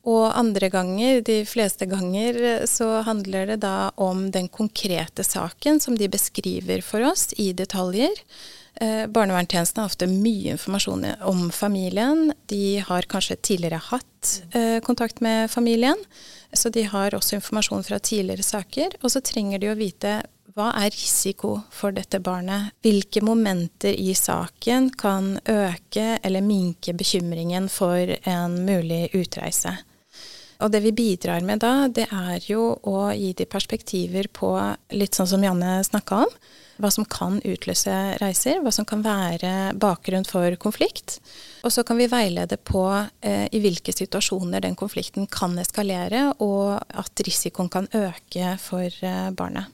Og 0.05 0.35
andre 0.35 0.69
ganger, 0.69 1.21
de 1.25 1.45
fleste 1.47 1.87
ganger, 1.89 2.67
så 2.69 2.99
handler 3.07 3.55
det 3.55 3.63
da 3.63 3.93
om 4.03 4.27
den 4.35 4.51
konkrete 4.53 5.25
saken 5.25 5.79
som 5.81 5.97
de 5.97 6.11
beskriver 6.11 6.83
for 6.85 7.07
oss 7.07 7.31
i 7.39 7.53
detaljer. 7.57 8.19
Eh, 8.83 9.07
Barnevernstjenesten 9.07 9.81
har 9.81 9.87
ofte 9.87 10.07
mye 10.11 10.57
informasjon 10.57 11.05
om 11.21 11.51
familien. 11.51 12.33
De 12.47 12.83
har 12.83 13.03
kanskje 13.03 13.37
tidligere 13.37 13.79
hatt 13.79 14.31
eh, 14.51 14.81
kontakt 14.83 15.21
med 15.21 15.51
familien, 15.51 15.99
så 16.53 16.69
de 16.69 16.83
har 16.83 17.15
også 17.15 17.37
informasjon 17.39 17.85
fra 17.87 17.99
tidligere 17.99 18.43
saker. 18.43 18.97
Og 19.03 19.13
så 19.15 19.23
trenger 19.23 19.63
de 19.63 19.71
å 19.71 19.77
vite 19.79 20.17
hva 20.57 20.73
er 20.81 20.91
risiko 20.91 21.61
for 21.71 21.95
dette 21.95 22.19
barnet? 22.21 22.75
Hvilke 22.83 23.23
momenter 23.23 23.95
i 23.95 24.17
saken 24.19 24.91
kan 24.99 25.37
øke 25.47 26.19
eller 26.19 26.43
minke 26.43 26.93
bekymringen 26.93 27.71
for 27.71 28.11
en 28.27 28.59
mulig 28.67 29.13
utreise? 29.15 29.77
Og 30.59 30.75
det 30.75 30.83
vi 30.83 30.93
bidrar 30.95 31.41
med 31.47 31.63
da, 31.63 31.87
det 31.87 32.09
er 32.11 32.43
jo 32.51 32.67
å 32.83 32.99
gi 33.15 33.31
de 33.39 33.47
perspektiver 33.47 34.27
på 34.35 34.51
litt 34.99 35.15
sånn 35.15 35.31
som 35.31 35.47
Janne 35.47 35.79
snakka 35.87 36.25
om 36.27 36.37
hva 36.83 36.91
som 36.91 37.07
kan 37.07 37.39
utløse 37.47 37.95
reiser, 38.21 38.61
hva 38.63 38.73
som 38.75 38.87
kan 38.89 39.05
være 39.05 39.73
bakgrunn 39.81 40.27
for 40.29 40.57
konflikt. 40.63 41.21
Og 41.63 41.73
så 41.75 41.85
kan 41.87 42.01
vi 42.01 42.11
veilede 42.11 42.59
på 42.59 42.85
eh, 43.23 43.47
i 43.55 43.63
hvilke 43.63 43.95
situasjoner 43.95 44.65
den 44.65 44.75
konflikten 44.79 45.29
kan 45.31 45.55
eskalere, 45.63 46.33
og 46.43 46.83
at 46.83 47.25
risikoen 47.27 47.71
kan 47.73 47.89
øke 47.95 48.57
for 48.63 48.91
eh, 48.91 49.31
barnet. 49.39 49.71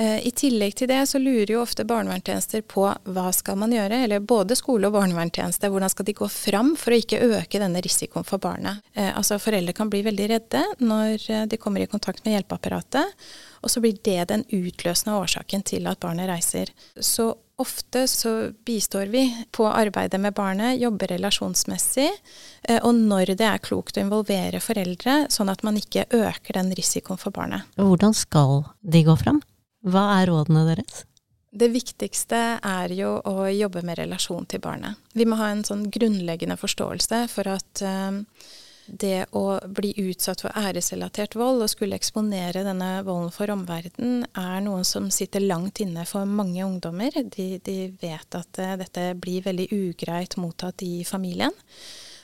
Eh, 0.00 0.26
I 0.26 0.30
tillegg 0.32 0.78
til 0.78 0.88
det 0.88 1.02
så 1.10 1.18
lurer 1.20 1.50
jo 1.52 1.60
ofte 1.60 1.84
barnevernstjenester 1.84 2.62
på 2.64 2.86
hva 2.88 3.26
skal 3.36 3.58
man 3.60 3.74
gjøre, 3.74 3.98
eller 4.06 4.22
både 4.24 4.56
skole 4.56 4.88
og 4.88 4.94
barnevernstjeneste, 4.96 5.68
hvordan 5.68 5.92
skal 5.92 6.08
de 6.08 6.14
gå 6.16 6.28
fram 6.32 6.72
for 6.80 6.94
å 6.94 7.00
ikke 7.02 7.20
øke 7.26 7.60
denne 7.60 7.82
risikoen 7.84 8.24
for 8.24 8.40
barnet. 8.40 8.80
Eh, 8.94 9.10
altså 9.12 9.36
Foreldre 9.42 9.76
kan 9.76 9.92
bli 9.92 10.00
veldig 10.06 10.28
redde 10.32 10.64
når 10.80 11.26
eh, 11.28 11.44
de 11.50 11.60
kommer 11.60 11.84
i 11.84 11.90
kontakt 11.90 12.24
med 12.24 12.38
hjelpeapparatet, 12.38 13.12
og 13.60 13.70
så 13.72 13.82
blir 13.82 13.98
det 14.04 14.30
den 14.30 14.44
utløsende 14.48 15.16
årsaken 15.20 15.64
til 15.68 15.88
at 15.90 16.00
barnet 16.00 16.30
reiser. 16.30 16.72
Så 16.96 17.32
ofte 17.60 18.06
så 18.08 18.32
bistår 18.64 19.10
vi 19.12 19.24
på 19.52 19.66
arbeidet 19.68 20.20
med 20.20 20.34
barnet, 20.34 20.78
jobber 20.80 21.12
relasjonsmessig, 21.12 22.08
eh, 22.68 22.80
og 22.80 22.94
når 22.96 23.34
det 23.36 23.46
er 23.46 23.62
klokt 23.62 23.98
å 23.98 24.04
involvere 24.04 24.62
foreldre, 24.64 25.26
sånn 25.32 25.52
at 25.52 25.64
man 25.66 25.76
ikke 25.80 26.06
øker 26.08 26.56
den 26.56 26.72
risikoen 26.76 27.20
for 27.20 27.34
barnet. 27.36 27.68
Hvordan 27.76 28.16
skal 28.16 28.64
de 28.80 29.04
gå 29.04 29.16
fram? 29.20 29.42
Hva 29.84 30.06
er 30.20 30.30
rådene 30.32 30.64
deres? 30.72 31.04
Det 31.50 31.66
viktigste 31.72 32.40
er 32.62 32.92
jo 32.94 33.16
å 33.26 33.48
jobbe 33.50 33.82
med 33.82 33.98
relasjon 33.98 34.46
til 34.46 34.62
barnet. 34.62 35.00
Vi 35.18 35.26
må 35.26 35.38
ha 35.40 35.50
en 35.50 35.64
sånn 35.66 35.88
grunnleggende 35.90 36.54
forståelse 36.60 37.24
for 37.32 37.50
at 37.50 37.82
uh, 37.82 38.20
det 38.90 39.26
å 39.36 39.44
bli 39.66 39.92
utsatt 40.02 40.42
for 40.44 40.56
æresrelatert 40.56 41.36
vold 41.38 41.64
og 41.64 41.70
skulle 41.72 41.98
eksponere 41.98 42.64
denne 42.66 42.90
volden 43.06 43.32
for 43.34 43.52
omverdenen, 43.54 44.26
er 44.34 44.60
noe 44.64 44.84
som 44.88 45.10
sitter 45.14 45.44
langt 45.44 45.82
inne 45.84 46.04
for 46.08 46.28
mange 46.28 46.64
ungdommer. 46.66 47.14
De, 47.36 47.48
de 47.64 47.78
vet 48.02 48.38
at 48.38 48.62
uh, 48.62 48.76
dette 48.80 49.10
blir 49.20 49.46
veldig 49.46 49.70
ugreit 49.76 50.38
mottatt 50.40 50.82
i 50.86 51.02
familien 51.08 51.54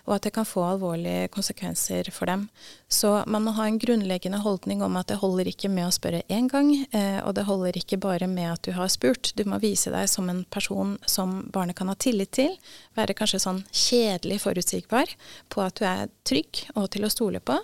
og 0.06 0.14
at 0.16 0.26
det 0.26 0.32
kan 0.36 0.46
få 0.46 0.62
alvorlige 0.64 1.28
konsekvenser 1.34 2.08
for 2.14 2.30
dem. 2.30 2.46
Så 2.88 3.10
man 3.26 3.42
må 3.46 3.54
ha 3.56 3.66
en 3.66 3.78
grunnleggende 3.82 4.38
holdning 4.44 4.82
om 4.86 4.96
at 4.98 5.10
det 5.10 5.18
holder 5.20 5.50
ikke 5.50 5.70
med 5.72 5.88
å 5.88 5.94
spørre 5.94 6.22
én 6.32 6.46
gang, 6.50 6.70
eh, 6.92 7.18
og 7.26 7.34
det 7.34 7.46
holder 7.48 7.78
ikke 7.78 7.98
bare 8.02 8.28
med 8.30 8.52
at 8.52 8.62
du 8.66 8.72
har 8.76 8.90
spurt. 8.92 9.32
Du 9.36 9.42
må 9.50 9.58
vise 9.62 9.90
deg 9.90 10.06
som 10.10 10.30
en 10.30 10.44
person 10.44 10.94
som 11.10 11.40
barnet 11.52 11.76
kan 11.78 11.90
ha 11.90 11.96
tillit 11.98 12.32
til. 12.38 12.54
Være 12.98 13.18
kanskje 13.18 13.42
sånn 13.42 13.64
kjedelig 13.72 14.40
forutsigbar 14.46 15.10
på 15.50 15.66
at 15.66 15.80
du 15.80 15.84
er 15.90 16.06
trygg 16.28 16.68
og 16.76 16.90
til 16.94 17.06
å 17.06 17.12
stole 17.12 17.42
på. 17.42 17.58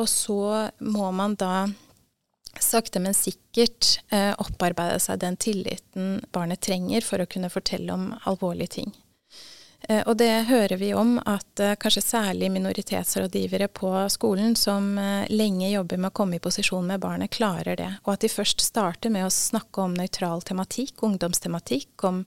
Og 0.00 0.08
så 0.08 0.70
må 0.80 1.10
man 1.12 1.36
da 1.36 1.68
sakte, 2.58 3.00
men 3.00 3.14
sikkert 3.14 4.00
eh, 4.14 4.32
opparbeide 4.40 4.98
seg 5.02 5.20
den 5.22 5.36
tilliten 5.40 6.18
barnet 6.34 6.62
trenger 6.64 7.04
for 7.04 7.22
å 7.22 7.28
kunne 7.30 7.52
fortelle 7.52 7.94
om 7.94 8.10
alvorlige 8.24 8.80
ting. 8.80 8.92
Eh, 9.88 10.02
og 10.06 10.16
det 10.20 10.30
hører 10.50 10.76
vi 10.80 10.92
om 10.94 11.16
at 11.24 11.60
eh, 11.62 11.76
kanskje 11.80 12.04
særlig 12.04 12.50
minoritetsrådgivere 12.52 13.70
på 13.72 13.92
skolen 14.12 14.56
som 14.56 14.92
eh, 14.98 15.28
lenge 15.32 15.70
jobber 15.70 16.00
med 16.00 16.12
å 16.12 16.16
komme 16.20 16.36
i 16.36 16.42
posisjon 16.42 16.86
med 16.86 17.00
barnet, 17.00 17.32
klarer 17.32 17.78
det. 17.80 17.92
Og 18.04 18.14
at 18.14 18.24
de 18.24 18.32
først 18.32 18.64
starter 18.64 19.12
med 19.12 19.26
å 19.26 19.34
snakke 19.34 19.86
om 19.86 19.96
nøytral 19.96 20.44
tematikk, 20.46 21.00
ungdomstematikk, 21.06 21.94
om 22.04 22.26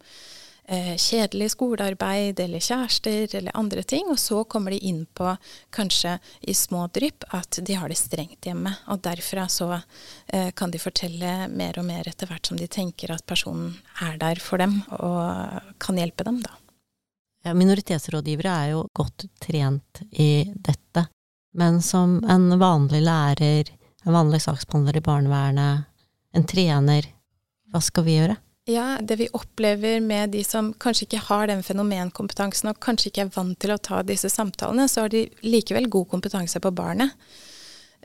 kjedelig 0.63 1.49
skolearbeid 1.51 2.39
eller 2.39 2.61
kjærester 2.63 3.33
eller 3.35 3.51
andre 3.59 3.81
ting. 3.83 4.05
Og 4.07 4.15
så 4.15 4.45
kommer 4.47 4.71
de 4.71 4.77
inn 4.87 5.01
på, 5.11 5.33
kanskje 5.75 6.13
i 6.39 6.55
små 6.55 6.85
drypp, 6.87 7.25
at 7.35 7.59
de 7.67 7.75
har 7.75 7.91
det 7.91 7.99
strengt 7.99 8.47
hjemme. 8.47 8.71
Og 8.87 9.03
derfra 9.03 9.43
så 9.51 9.67
eh, 9.75 10.53
kan 10.55 10.71
de 10.71 10.79
fortelle 10.79 11.49
mer 11.51 11.81
og 11.81 11.89
mer 11.89 12.07
etter 12.07 12.31
hvert 12.31 12.47
som 12.47 12.55
de 12.55 12.71
tenker 12.71 13.11
at 13.11 13.27
personen 13.27 13.75
er 14.07 14.15
der 14.23 14.39
for 14.39 14.63
dem 14.63 14.79
og 15.01 15.75
kan 15.83 15.99
hjelpe 15.99 16.23
dem, 16.31 16.39
da. 16.47 16.55
Minoritetsrådgivere 17.43 18.51
er 18.51 18.69
jo 18.71 18.85
godt 18.95 19.25
trent 19.43 20.03
i 20.11 20.45
dette, 20.55 21.07
men 21.59 21.81
som 21.83 22.21
en 22.29 22.47
vanlig 22.59 23.01
lærer, 23.03 23.71
en 24.05 24.15
vanlig 24.15 24.39
saksbehandler 24.45 24.99
i 24.99 25.03
barnevernet, 25.03 25.89
en 26.33 26.47
trener, 26.47 27.09
hva 27.73 27.81
skal 27.83 28.07
vi 28.07 28.17
gjøre? 28.17 28.37
Ja, 28.69 28.97
det 29.01 29.17
vi 29.19 29.27
opplever 29.35 29.99
med 29.99 30.31
de 30.31 30.43
som 30.47 30.71
kanskje 30.79 31.03
ikke 31.09 31.25
har 31.27 31.49
den 31.51 31.63
fenomenkompetansen, 31.67 32.71
og 32.71 32.79
kanskje 32.83 33.09
ikke 33.11 33.25
er 33.25 33.33
vant 33.35 33.57
til 33.59 33.73
å 33.75 33.81
ta 33.81 33.99
disse 34.07 34.31
samtalene, 34.31 34.87
så 34.87 35.03
har 35.03 35.11
de 35.11 35.25
likevel 35.43 35.89
god 35.91 36.07
kompetanse 36.13 36.61
på 36.63 36.71
barnet. 36.71 37.11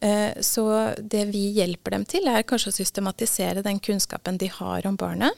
Eh, 0.02 0.35
så 0.42 0.95
det 0.99 1.28
vi 1.30 1.45
hjelper 1.61 1.95
dem 1.95 2.07
til, 2.11 2.26
er 2.26 2.47
kanskje 2.47 2.73
å 2.73 2.78
systematisere 2.80 3.62
den 3.62 3.78
kunnskapen 3.78 4.38
de 4.38 4.50
har 4.50 4.87
om 4.90 4.99
barnet. 4.99 5.35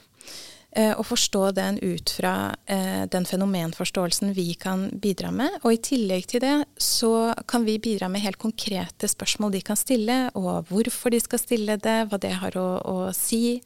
Eh, 0.70 0.92
og 0.94 1.02
forstå 1.08 1.48
den 1.56 1.80
ut 1.82 2.12
fra 2.14 2.52
eh, 2.70 3.02
den 3.10 3.24
fenomenforståelsen 3.26 4.30
vi 4.36 4.52
kan 4.54 4.86
bidra 5.02 5.32
med. 5.34 5.56
Og 5.64 5.74
i 5.74 5.80
tillegg 5.82 6.28
til 6.30 6.44
det 6.44 6.54
så 6.78 7.32
kan 7.50 7.66
vi 7.66 7.80
bidra 7.82 8.06
med 8.08 8.22
helt 8.22 8.38
konkrete 8.38 9.10
spørsmål 9.10 9.56
de 9.56 9.64
kan 9.66 9.78
stille, 9.78 10.20
og 10.38 10.70
hvorfor 10.70 11.10
de 11.10 11.18
skal 11.22 11.42
stille 11.42 11.78
det, 11.82 11.98
hva 12.10 12.20
det 12.22 12.36
har 12.38 12.58
å, 12.60 12.68
å 12.86 12.96
si. 13.16 13.58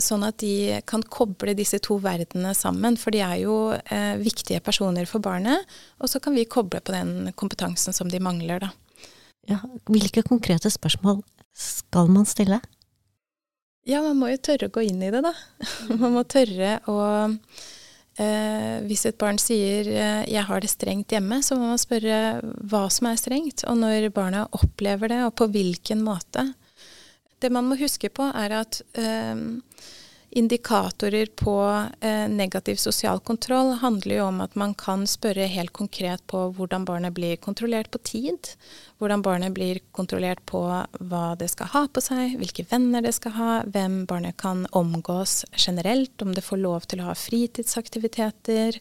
Sånn 0.00 0.24
at 0.26 0.40
de 0.42 0.80
kan 0.88 1.04
koble 1.06 1.54
disse 1.54 1.78
to 1.84 2.00
verdenene 2.02 2.54
sammen, 2.56 2.98
for 2.98 3.14
de 3.14 3.22
er 3.22 3.38
jo 3.44 3.58
eh, 3.76 4.16
viktige 4.18 4.62
personer 4.64 5.06
for 5.06 5.22
barnet. 5.22 5.62
Og 6.02 6.10
så 6.10 6.18
kan 6.24 6.34
vi 6.34 6.48
koble 6.50 6.82
på 6.82 6.96
den 6.96 7.30
kompetansen 7.38 7.94
som 7.94 8.10
de 8.10 8.18
mangler, 8.18 8.64
da. 8.66 8.74
Ja, 9.46 9.60
hvilke 9.86 10.24
konkrete 10.24 10.70
spørsmål 10.72 11.20
skal 11.54 12.08
man 12.10 12.26
stille? 12.26 12.58
Ja, 13.84 14.00
man 14.00 14.16
må 14.16 14.30
jo 14.32 14.40
tørre 14.40 14.70
å 14.70 14.72
gå 14.72 14.86
inn 14.86 15.02
i 15.04 15.10
det, 15.12 15.20
da. 15.24 15.34
man 16.00 16.14
må 16.16 16.24
tørre 16.24 16.78
å 16.88 16.98
eh, 18.16 18.76
Hvis 18.88 19.04
et 19.10 19.18
barn 19.20 19.40
sier 19.40 19.90
eh, 19.92 20.22
'jeg 20.30 20.46
har 20.48 20.64
det 20.64 20.70
strengt 20.72 21.12
hjemme', 21.12 21.42
så 21.44 21.58
må 21.58 21.68
man 21.74 21.80
spørre 21.80 22.40
hva 22.64 22.86
som 22.88 23.10
er 23.10 23.20
strengt, 23.20 23.66
og 23.68 23.76
når 23.82 24.08
barna 24.16 24.46
opplever 24.56 25.12
det, 25.12 25.20
og 25.26 25.36
på 25.36 25.50
hvilken 25.52 26.00
måte. 26.06 26.46
Det 27.40 27.52
man 27.52 27.68
må 27.68 27.76
huske 27.76 28.08
på, 28.08 28.30
er 28.32 28.56
at 28.62 28.80
eh, 28.96 29.36
indikatorer 30.34 31.26
på 31.38 31.54
eh, 32.00 32.28
negativ 32.28 32.76
sosial 32.76 33.20
kontroll 33.20 33.72
handler 33.78 34.16
jo 34.16 34.24
om 34.26 34.40
at 34.42 34.56
man 34.58 34.74
kan 34.74 35.06
spørre 35.06 35.46
helt 35.50 35.72
konkret 35.76 36.24
på 36.30 36.40
hvordan 36.56 36.86
barnet 36.88 37.14
blir 37.14 37.38
kontrollert 37.42 37.92
på 37.94 38.00
tid. 38.02 38.50
Hvordan 38.98 39.22
barnet 39.22 39.54
blir 39.54 39.78
kontrollert 39.94 40.42
på 40.50 40.64
hva 40.66 41.24
det 41.38 41.52
skal 41.52 41.70
ha 41.74 41.84
på 41.86 42.02
seg, 42.02 42.34
hvilke 42.40 42.66
venner 42.70 43.04
det 43.04 43.14
skal 43.14 43.36
ha, 43.38 43.52
hvem 43.62 44.02
barnet 44.10 44.36
kan 44.40 44.66
omgås 44.74 45.44
generelt, 45.54 46.14
om 46.22 46.34
det 46.34 46.46
får 46.46 46.62
lov 46.62 46.90
til 46.90 47.04
å 47.04 47.12
ha 47.12 47.18
fritidsaktiviteter, 47.18 48.80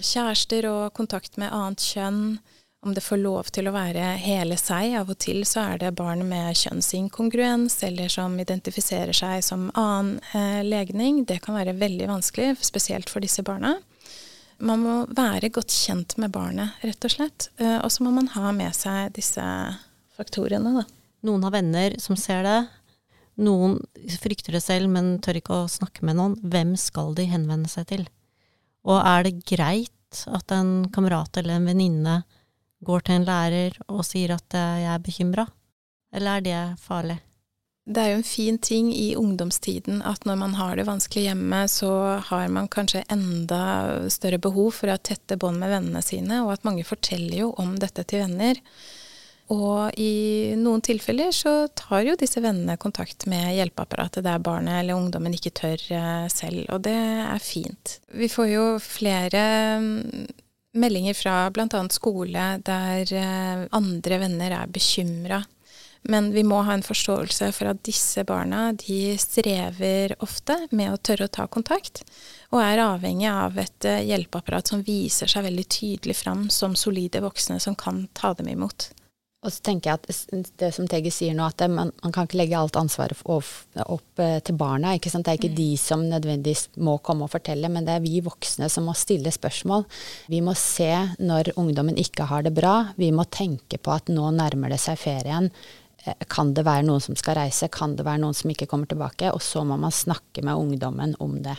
kjærester 0.00 0.70
og 0.72 0.94
kontakt 0.96 1.36
med 1.36 1.52
annet 1.52 1.84
kjønn 1.92 2.38
om 2.86 2.94
det 2.94 3.02
får 3.02 3.18
lov 3.18 3.50
til 3.54 3.66
å 3.68 3.74
være 3.74 4.12
hele 4.22 4.56
seg. 4.60 4.94
Av 5.00 5.10
og 5.10 5.18
til 5.22 5.42
så 5.48 5.64
er 5.72 5.82
det 5.82 5.96
barn 5.98 6.22
med 6.28 6.54
kjønnsinkongruens, 6.56 7.80
eller 7.88 8.12
som 8.12 8.38
identifiserer 8.40 9.16
seg 9.16 9.42
som 9.44 9.68
annen 9.74 10.20
eh, 10.32 10.62
legning. 10.62 11.24
Det 11.26 11.40
kan 11.44 11.58
være 11.58 11.76
veldig 11.80 12.06
vanskelig, 12.12 12.54
spesielt 12.64 13.10
for 13.10 13.24
disse 13.24 13.44
barna. 13.46 13.74
Man 14.62 14.84
må 14.86 14.96
være 15.12 15.50
godt 15.52 15.74
kjent 15.74 16.16
med 16.22 16.32
barnet, 16.32 16.78
rett 16.86 17.08
og 17.08 17.12
slett. 17.12 17.50
Eh, 17.58 17.80
og 17.80 17.90
så 17.92 18.06
må 18.06 18.14
man 18.14 18.30
ha 18.38 18.54
med 18.56 18.72
seg 18.78 19.12
disse 19.18 19.44
faktorene, 20.16 20.78
da. 20.80 20.86
Noen 21.26 21.44
har 21.44 21.56
venner 21.56 21.98
som 22.00 22.16
ser 22.16 22.46
det, 22.46 22.60
Noen 23.36 23.76
frykter 24.16 24.54
det 24.56 24.62
selv, 24.64 24.88
men 24.88 25.18
tør 25.20 25.36
ikke 25.42 25.56
å 25.58 25.68
snakke 25.68 26.06
med 26.08 26.16
noen. 26.16 26.38
Hvem 26.40 26.72
skal 26.80 27.12
de 27.18 27.26
henvende 27.28 27.68
seg 27.68 27.88
til? 27.90 28.06
Og 28.88 28.96
er 28.96 29.26
det 29.26 29.42
greit 29.44 30.22
at 30.30 30.52
en 30.54 30.86
kamerat 30.94 31.36
eller 31.36 31.58
en 31.58 31.68
venninne 31.68 32.14
går 32.84 33.06
til 33.06 33.20
en 33.20 33.28
lærer 33.28 33.78
og 33.88 34.04
sier 34.06 34.34
at 34.36 34.56
eh, 34.56 34.82
jeg 34.84 34.92
er 34.94 35.06
bekymra? 35.06 35.46
Eller 36.16 36.38
er 36.38 36.44
det 36.46 36.60
farlig? 36.82 37.20
Det 37.86 38.02
er 38.02 38.08
jo 38.10 38.18
en 38.18 38.26
fin 38.26 38.56
ting 38.58 38.88
i 38.90 39.12
ungdomstiden 39.14 40.00
at 40.02 40.24
når 40.26 40.38
man 40.40 40.56
har 40.58 40.74
det 40.74 40.88
vanskelig 40.88 41.28
hjemme, 41.28 41.60
så 41.70 41.90
har 42.28 42.48
man 42.50 42.66
kanskje 42.66 43.04
enda 43.14 44.08
større 44.10 44.40
behov 44.42 44.72
for 44.80 44.90
å 44.90 44.98
tette 44.98 45.38
bånd 45.38 45.62
med 45.62 45.70
vennene 45.70 46.02
sine, 46.02 46.40
og 46.42 46.56
at 46.56 46.66
mange 46.66 46.82
forteller 46.86 47.44
jo 47.44 47.52
om 47.62 47.76
dette 47.78 48.02
til 48.10 48.24
venner. 48.24 48.58
Og 49.54 49.94
i 50.02 50.56
noen 50.58 50.82
tilfeller 50.82 51.30
så 51.30 51.68
tar 51.78 52.02
jo 52.08 52.16
disse 52.18 52.42
vennene 52.42 52.74
kontakt 52.82 53.28
med 53.30 53.52
hjelpeapparatet 53.54 54.26
der 54.26 54.42
barnet 54.42 54.80
eller 54.80 54.98
ungdommen 54.98 55.36
ikke 55.36 55.54
tør 55.54 55.84
eh, 55.94 56.26
selv, 56.32 56.64
og 56.74 56.82
det 56.88 56.96
er 56.96 57.38
fint. 57.44 58.00
Vi 58.10 58.26
får 58.32 58.50
jo 58.50 58.64
flere 58.82 59.44
mm, 59.78 60.26
meldinger 60.76 61.16
fra 61.18 61.36
bl.a. 61.50 61.82
skole 61.94 62.46
der 62.66 63.12
eh, 63.16 63.66
andre 63.76 64.22
venner 64.22 64.60
er 64.62 64.72
bekymra 64.72 65.42
men 66.08 66.32
vi 66.32 66.42
må 66.46 66.60
ha 66.62 66.74
en 66.76 66.84
forståelse 66.86 67.50
for 67.56 67.70
at 67.70 67.82
disse 67.86 68.22
barna 68.26 68.70
de 68.78 69.16
strever 69.18 70.14
ofte 70.22 70.58
med 70.70 70.92
å 70.92 71.00
tørre 71.02 71.26
å 71.26 71.32
ta 71.38 71.46
kontakt, 71.50 72.04
og 72.54 72.62
er 72.62 72.82
avhengig 72.84 73.28
av 73.30 73.58
et 73.58 73.88
eh, 73.88 74.04
hjelpeapparat 74.06 74.70
som 74.70 74.84
viser 74.86 75.30
seg 75.30 75.48
veldig 75.48 75.66
tydelig 75.66 76.18
fram 76.20 76.46
som 76.52 76.76
solide 76.78 77.22
voksne 77.24 77.58
som 77.62 77.74
kan 77.78 78.04
ta 78.14 78.32
dem 78.38 78.52
imot. 78.54 78.90
Og 79.46 79.52
så 79.54 79.62
tenker 79.62 79.92
jeg 79.92 80.00
at 80.00 80.56
det 80.58 80.72
som 80.74 80.88
Tegge 80.90 81.12
sier 81.14 81.34
nå, 81.36 81.46
at 81.46 81.62
man, 81.70 81.92
man, 82.02 82.12
kan 82.14 82.26
ikke 82.26 82.40
legge 82.40 82.58
alt 82.58 82.76
ansvaret 82.80 83.20
opp, 83.30 83.52
opp 83.86 84.22
eh, 84.22 84.40
til 84.42 84.58
barna. 84.58 84.96
ikke 84.96 85.12
sant? 85.12 85.28
Det 85.28 85.36
er 85.36 85.38
ikke 85.38 85.52
mm. 85.52 85.60
de 85.60 85.68
som 85.78 86.02
nødvendigvis 86.02 86.64
må 86.82 86.96
komme 87.06 87.28
og 87.28 87.32
fortelle, 87.36 87.70
men 87.70 87.86
det 87.86 87.94
er 87.94 88.02
vi 88.02 88.18
voksne 88.26 88.66
som 88.72 88.88
må 88.90 88.96
stille 88.98 89.30
spørsmål. 89.30 89.86
Vi 90.32 90.42
må 90.42 90.56
se 90.58 90.90
når 91.22 91.52
ungdommen 91.54 91.98
ikke 92.02 92.26
har 92.26 92.42
det 92.46 92.56
bra. 92.58 92.74
Vi 92.98 93.12
må 93.14 93.28
tenke 93.30 93.78
på 93.78 93.94
at 93.94 94.10
nå 94.10 94.32
nærmer 94.34 94.74
det 94.74 94.80
seg 94.82 94.98
ferien. 94.98 95.46
Eh, 96.02 96.26
kan 96.26 96.50
det 96.58 96.66
være 96.66 96.88
noen 96.90 97.06
som 97.06 97.14
skal 97.18 97.38
reise, 97.44 97.70
kan 97.70 97.94
det 97.94 98.08
være 98.08 98.24
noen 98.26 98.34
som 98.34 98.50
ikke 98.50 98.66
kommer 98.66 98.90
tilbake? 98.90 99.30
Og 99.30 99.46
så 99.46 99.62
må 99.62 99.78
man 99.78 99.94
snakke 99.94 100.42
med 100.42 100.58
ungdommen 100.58 101.14
om 101.22 101.38
det. 101.46 101.54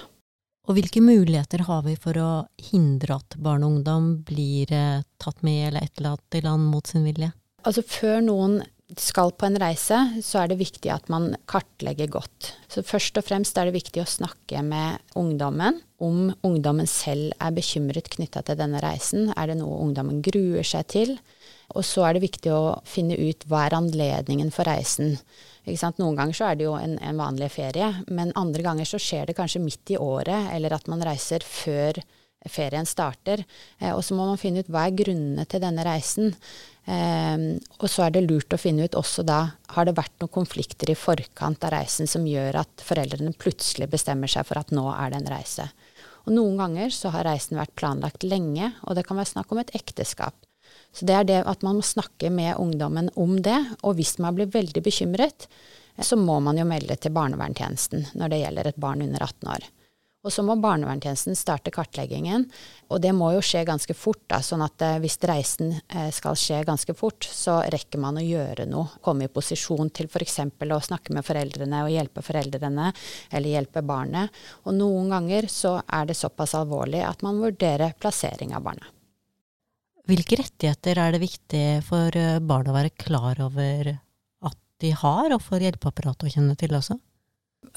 Og 0.67 0.75
hvilke 0.75 0.99
muligheter 0.99 1.63
har 1.63 1.87
vi 1.87 1.95
for 1.95 2.19
å 2.19 2.29
hindre 2.73 3.21
at 3.21 3.39
barn 3.39 3.63
og 3.63 3.77
ungdom 3.77 4.15
blir 4.27 4.75
eh, 4.75 5.03
tatt 5.23 5.39
med 5.47 5.69
eller 5.69 5.87
etterlatt 5.87 6.35
i 6.35 6.43
land 6.43 6.67
mot 6.67 6.83
sin 6.83 7.07
vilje? 7.07 7.31
Altså 7.67 7.83
før 7.83 8.21
noen 8.23 8.61
skal 8.95 9.33
på 9.35 9.43
en 9.49 9.57
reise, 9.59 9.97
så 10.23 10.39
er 10.39 10.51
det 10.51 10.61
viktig 10.61 10.87
at 10.93 11.09
man 11.11 11.33
kartlegger 11.51 12.07
godt. 12.07 12.53
Så 12.71 12.85
først 12.87 13.19
og 13.19 13.25
fremst 13.27 13.57
er 13.59 13.67
det 13.67 13.75
viktig 13.75 13.99
å 13.99 14.07
snakke 14.07 14.61
med 14.63 15.03
ungdommen 15.19 15.81
om 15.99 16.29
ungdommen 16.45 16.87
selv 16.87 17.33
er 17.43 17.51
bekymret 17.51 18.07
knytta 18.13 18.45
til 18.47 18.59
denne 18.59 18.79
reisen. 18.83 19.33
Er 19.35 19.51
det 19.51 19.57
noe 19.59 19.81
ungdommen 19.83 20.21
gruer 20.23 20.63
seg 20.67 20.87
til? 20.93 21.17
Og 21.75 21.83
så 21.83 22.05
er 22.07 22.15
det 22.15 22.23
viktig 22.23 22.53
å 22.55 22.77
finne 22.87 23.17
ut 23.19 23.43
hva 23.49 23.65
er 23.65 23.75
anledningen 23.75 24.53
for 24.55 24.69
reisen. 24.69 25.17
Noen 25.67 26.15
ganger 26.15 26.37
så 26.37 26.47
er 26.47 26.55
det 26.55 26.69
jo 26.69 26.77
en, 26.79 26.95
en, 27.03 27.19
vanlig 27.19 27.49
ferie, 27.57 27.89
men 28.07 28.31
andre 28.39 28.63
ganger 28.63 28.87
så 28.87 29.01
skjer 29.01 29.27
det 29.27 29.35
kanskje 29.35 29.65
midt 29.65 29.91
i 29.91 29.99
året, 29.99 30.53
eller 30.55 30.77
at 30.77 30.87
man 30.87 31.03
reiser 31.03 31.43
før 31.43 31.99
ferien 32.47 32.87
starter. 32.87 33.43
Eh, 33.81 33.91
og 33.91 34.03
så 34.05 34.15
må 34.15 34.29
man 34.29 34.39
finne 34.39 34.63
ut 34.63 34.71
hva 34.71 34.85
er 34.87 34.95
grunnene 34.95 35.43
til 35.49 35.59
denne 35.63 35.83
reisen. 35.83 36.31
Eh, 36.87 37.37
og 37.77 37.87
så 37.91 38.05
er 38.05 38.15
det 38.15 38.25
lurt 38.25 38.53
å 38.55 38.59
finne 38.61 38.87
ut 38.87 38.95
også 38.95 39.25
da 39.27 39.41
har 39.75 39.87
det 39.87 39.97
vært 39.97 40.15
noen 40.21 40.31
konflikter 40.39 40.91
i 40.93 40.97
forkant 40.97 41.65
av 41.67 41.73
reisen 41.75 42.07
som 42.07 42.27
gjør 42.27 42.61
at 42.63 42.83
foreldrene 42.87 43.35
plutselig 43.35 43.89
bestemmer 43.91 44.31
seg 44.31 44.47
for 44.47 44.61
at 44.61 44.71
nå 44.71 44.85
er 44.95 45.11
det 45.11 45.21
en 45.21 45.31
reise. 45.35 45.67
Og 46.27 46.35
noen 46.35 46.59
ganger 46.59 46.91
så 46.91 47.11
har 47.13 47.27
reisen 47.27 47.59
vært 47.59 47.75
planlagt 47.79 48.25
lenge, 48.27 48.73
og 48.83 48.97
det 48.97 49.05
kan 49.07 49.19
være 49.19 49.31
snakk 49.31 49.51
om 49.51 49.61
et 49.63 49.73
ekteskap. 49.75 50.35
Så 50.95 51.07
det 51.07 51.15
er 51.15 51.27
det 51.27 51.41
at 51.47 51.63
man 51.63 51.79
må 51.79 51.85
snakke 51.85 52.31
med 52.33 52.57
ungdommen 52.59 53.11
om 53.15 53.37
det. 53.43 53.57
Og 53.83 53.95
hvis 53.99 54.17
man 54.23 54.35
blir 54.35 54.49
veldig 54.51 54.83
bekymret, 54.83 55.47
så 56.03 56.17
må 56.19 56.39
man 56.43 56.59
jo 56.59 56.65
melde 56.67 56.97
til 56.99 57.13
barnevernstjenesten 57.15 58.11
når 58.19 58.33
det 58.33 58.41
gjelder 58.43 58.69
et 58.69 58.81
barn 58.81 59.03
under 59.05 59.23
18 59.23 59.51
år. 59.55 59.67
Og 60.25 60.33
så 60.33 60.43
må 60.43 60.57
barnevernstjenesten 60.59 61.37
starte 61.37 61.71
kartleggingen, 61.71 62.47
og 62.89 62.99
det 63.03 63.13
må 63.15 63.29
jo 63.35 63.43
skje 63.45 63.61
ganske 63.67 63.93
fort. 63.95 64.23
Da, 64.27 64.41
sånn 64.43 64.63
at 64.65 64.81
eh, 64.83 64.97
hvis 65.03 65.19
reisen 65.29 65.75
eh, 65.77 66.09
skal 66.11 66.35
skje 66.39 66.63
ganske 66.67 66.95
fort, 66.97 67.23
så 67.23 67.59
rekker 67.71 68.01
man 68.01 68.17
å 68.19 68.25
gjøre 68.25 68.65
noe. 68.67 68.97
Komme 69.05 69.27
i 69.27 69.31
posisjon 69.31 69.93
til 69.93 70.09
f.eks. 70.09 70.39
å 70.49 70.81
snakke 70.89 71.15
med 71.15 71.25
foreldrene 71.27 71.85
og 71.85 71.93
hjelpe 71.93 72.25
foreldrene, 72.25 72.89
eller 73.29 73.55
hjelpe 73.55 73.85
barnet. 73.85 74.43
Og 74.65 74.75
noen 74.75 75.13
ganger 75.13 75.47
så 75.53 75.77
er 75.85 76.09
det 76.09 76.17
såpass 76.19 76.57
alvorlig 76.57 77.05
at 77.05 77.23
man 77.23 77.39
vurderer 77.43 77.95
plassering 78.01 78.57
av 78.57 78.65
barnet. 78.67 78.89
Hvilke 80.07 80.39
rettigheter 80.39 80.99
er 81.03 81.13
det 81.13 81.23
viktig 81.23 81.65
for 81.87 82.15
eh, 82.15 82.39
barn 82.39 82.67
å 82.71 82.75
være 82.75 82.95
klar 82.95 83.39
over 83.43 83.93
at 84.47 84.59
de 84.81 84.93
har, 84.95 85.33
og 85.35 85.43
for 85.45 85.61
hjelpeapparatet 85.61 86.27
å 86.27 86.33
kjenne 86.39 86.57
til 86.59 86.75
også? 86.79 86.97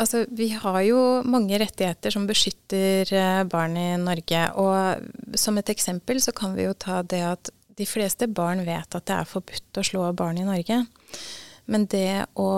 Altså, 0.01 0.25
vi 0.29 0.49
har 0.55 0.81
jo 0.87 0.99
mange 1.29 1.59
rettigheter 1.61 2.13
som 2.15 2.27
beskytter 2.29 3.11
eh, 3.17 3.43
barn 3.49 3.77
i 3.77 3.89
Norge. 4.01 4.43
Og 4.61 5.37
som 5.39 5.59
et 5.61 5.73
eksempel 5.73 6.21
så 6.23 6.35
kan 6.37 6.57
vi 6.57 6.69
jo 6.69 6.77
ta 6.77 7.03
det 7.03 7.23
at 7.27 7.53
de 7.81 7.87
fleste 7.89 8.29
barn 8.29 8.65
vet 8.67 8.97
at 8.97 9.07
det 9.09 9.17
er 9.17 9.29
forbudt 9.29 9.81
å 9.81 9.87
slå 9.87 10.09
barn 10.17 10.41
i 10.41 10.47
Norge. 10.49 10.83
Men 11.71 11.87
det 11.93 12.27
å, 12.41 12.49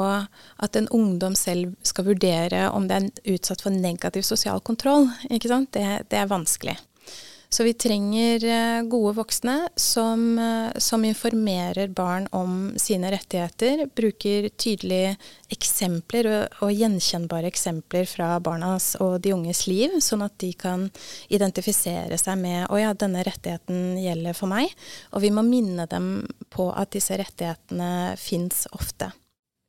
at 0.65 0.79
en 0.79 0.89
ungdom 0.95 1.35
selv 1.39 1.75
skal 1.87 2.07
vurdere 2.09 2.65
om 2.73 2.87
det 2.89 2.99
er 2.99 3.35
utsatt 3.35 3.63
for 3.65 3.75
negativ 3.75 4.25
sosial 4.27 4.63
kontroll, 4.65 5.11
det, 5.29 5.87
det 6.09 6.19
er 6.19 6.31
vanskelig. 6.31 6.79
Så 7.53 7.65
vi 7.65 7.75
trenger 7.77 8.45
eh, 8.45 8.83
gode 8.89 9.13
voksne 9.19 9.69
som, 9.77 10.39
eh, 10.39 10.79
som, 10.81 11.05
informerer 11.05 11.89
barn 11.93 12.25
om 12.33 12.73
sine 12.81 13.11
rettigheter, 13.13 13.83
bruker 13.93 14.49
tydelige 14.57 15.19
eksempler 15.53 16.31
og, 16.31 16.57
og, 16.65 16.73
gjenkjennbare 16.73 17.51
eksempler 17.53 18.09
fra 18.09 18.31
barnas 18.41 18.95
og 19.05 19.19
de 19.21 19.35
unges 19.37 19.67
liv, 19.69 19.99
sånn 20.01 20.25
at 20.25 20.39
de 20.41 20.55
kan 20.57 20.89
identifisere 21.29 22.17
seg 22.17 22.41
med 22.41 22.73
å 22.73 22.81
ja, 22.81 22.97
denne 22.97 23.21
rettigheten 23.29 24.01
gjelder 24.01 24.39
for 24.39 24.49
meg. 24.49 24.73
Og 25.13 25.21
vi 25.27 25.35
må 25.37 25.45
minne 25.45 25.85
dem 25.93 26.13
på 26.49 26.71
at 26.73 26.97
disse 26.97 27.21
rettighetene 27.21 28.17
fins 28.17 28.65
ofte. 28.73 29.13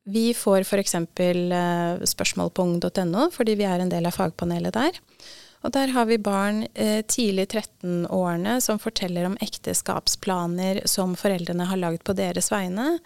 Vi 0.07 0.29
får 0.31 0.63
f.eks. 0.63 0.95
Eh, 0.95 2.03
spørsmål 2.15 2.55
på 2.55 2.63
ung.no, 2.63 3.27
fordi 3.35 3.59
vi 3.59 3.67
er 3.67 3.83
en 3.83 3.91
del 3.91 4.07
av 4.07 4.15
fagpanelet 4.15 4.79
der. 4.79 5.03
Og 5.63 5.71
der 5.71 5.93
har 5.95 6.05
vi 6.09 6.17
barn 6.19 6.65
eh, 6.73 6.99
tidlig 7.07 7.45
13-årene 7.47 8.57
som 8.61 8.79
forteller 8.83 9.29
om 9.29 9.37
ekteskapsplaner 9.41 10.81
som 10.91 11.15
foreldrene 11.15 11.69
har 11.69 11.79
lagd 11.79 12.03
på 12.03 12.15
deres 12.17 12.51
vegne, 12.51 12.97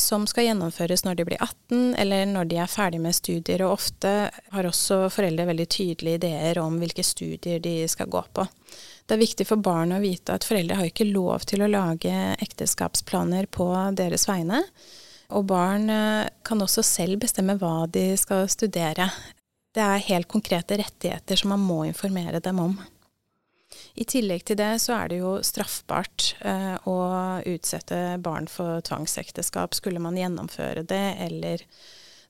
som 0.00 0.24
skal 0.30 0.48
gjennomføres 0.48 1.04
når 1.04 1.18
de 1.18 1.28
blir 1.28 1.42
18 1.44 1.92
eller 2.00 2.24
når 2.30 2.48
de 2.48 2.60
er 2.64 2.72
ferdig 2.72 3.02
med 3.04 3.16
studier. 3.16 3.66
Og 3.66 3.76
ofte 3.76 4.14
har 4.32 4.70
også 4.70 5.10
foreldre 5.12 5.48
veldig 5.52 5.68
tydelige 5.68 6.22
ideer 6.22 6.62
om 6.64 6.80
hvilke 6.80 7.04
studier 7.04 7.60
de 7.60 7.82
skal 7.92 8.08
gå 8.08 8.24
på. 8.32 8.48
Det 9.06 9.14
er 9.14 9.22
viktig 9.22 9.46
for 9.46 9.60
barn 9.60 9.92
å 9.92 10.02
vite 10.02 10.34
at 10.34 10.48
foreldre 10.48 10.80
har 10.80 10.88
ikke 10.88 11.10
lov 11.12 11.44
til 11.46 11.62
å 11.62 11.70
lage 11.70 12.14
ekteskapsplaner 12.40 13.46
på 13.52 13.68
deres 13.98 14.24
vegne. 14.26 14.64
Og 15.36 15.44
barn 15.50 15.90
eh, 15.90 16.28
kan 16.46 16.64
også 16.64 16.80
selv 16.86 17.20
bestemme 17.26 17.58
hva 17.60 17.84
de 17.92 18.14
skal 18.16 18.48
studere 18.48 19.10
det 19.76 19.84
er 19.84 20.04
helt 20.08 20.28
konkrete 20.32 20.78
rettigheter 20.80 21.36
som 21.36 21.52
man 21.52 21.64
må 21.64 21.82
informere 21.84 22.40
dem 22.40 22.60
om. 22.62 22.76
I 23.94 24.06
tillegg 24.08 24.46
til 24.48 24.56
det 24.56 24.76
så 24.80 24.94
er 24.96 25.10
det 25.10 25.18
jo 25.20 25.36
straffbart 25.44 26.30
eh, 26.40 26.74
å 26.88 26.96
utsette 27.44 28.16
barn 28.24 28.48
for 28.48 28.80
tvangsekteskap. 28.86 29.76
Skulle 29.76 30.00
man 30.00 30.16
gjennomføre 30.16 30.84
det, 30.88 31.04
eller 31.26 31.64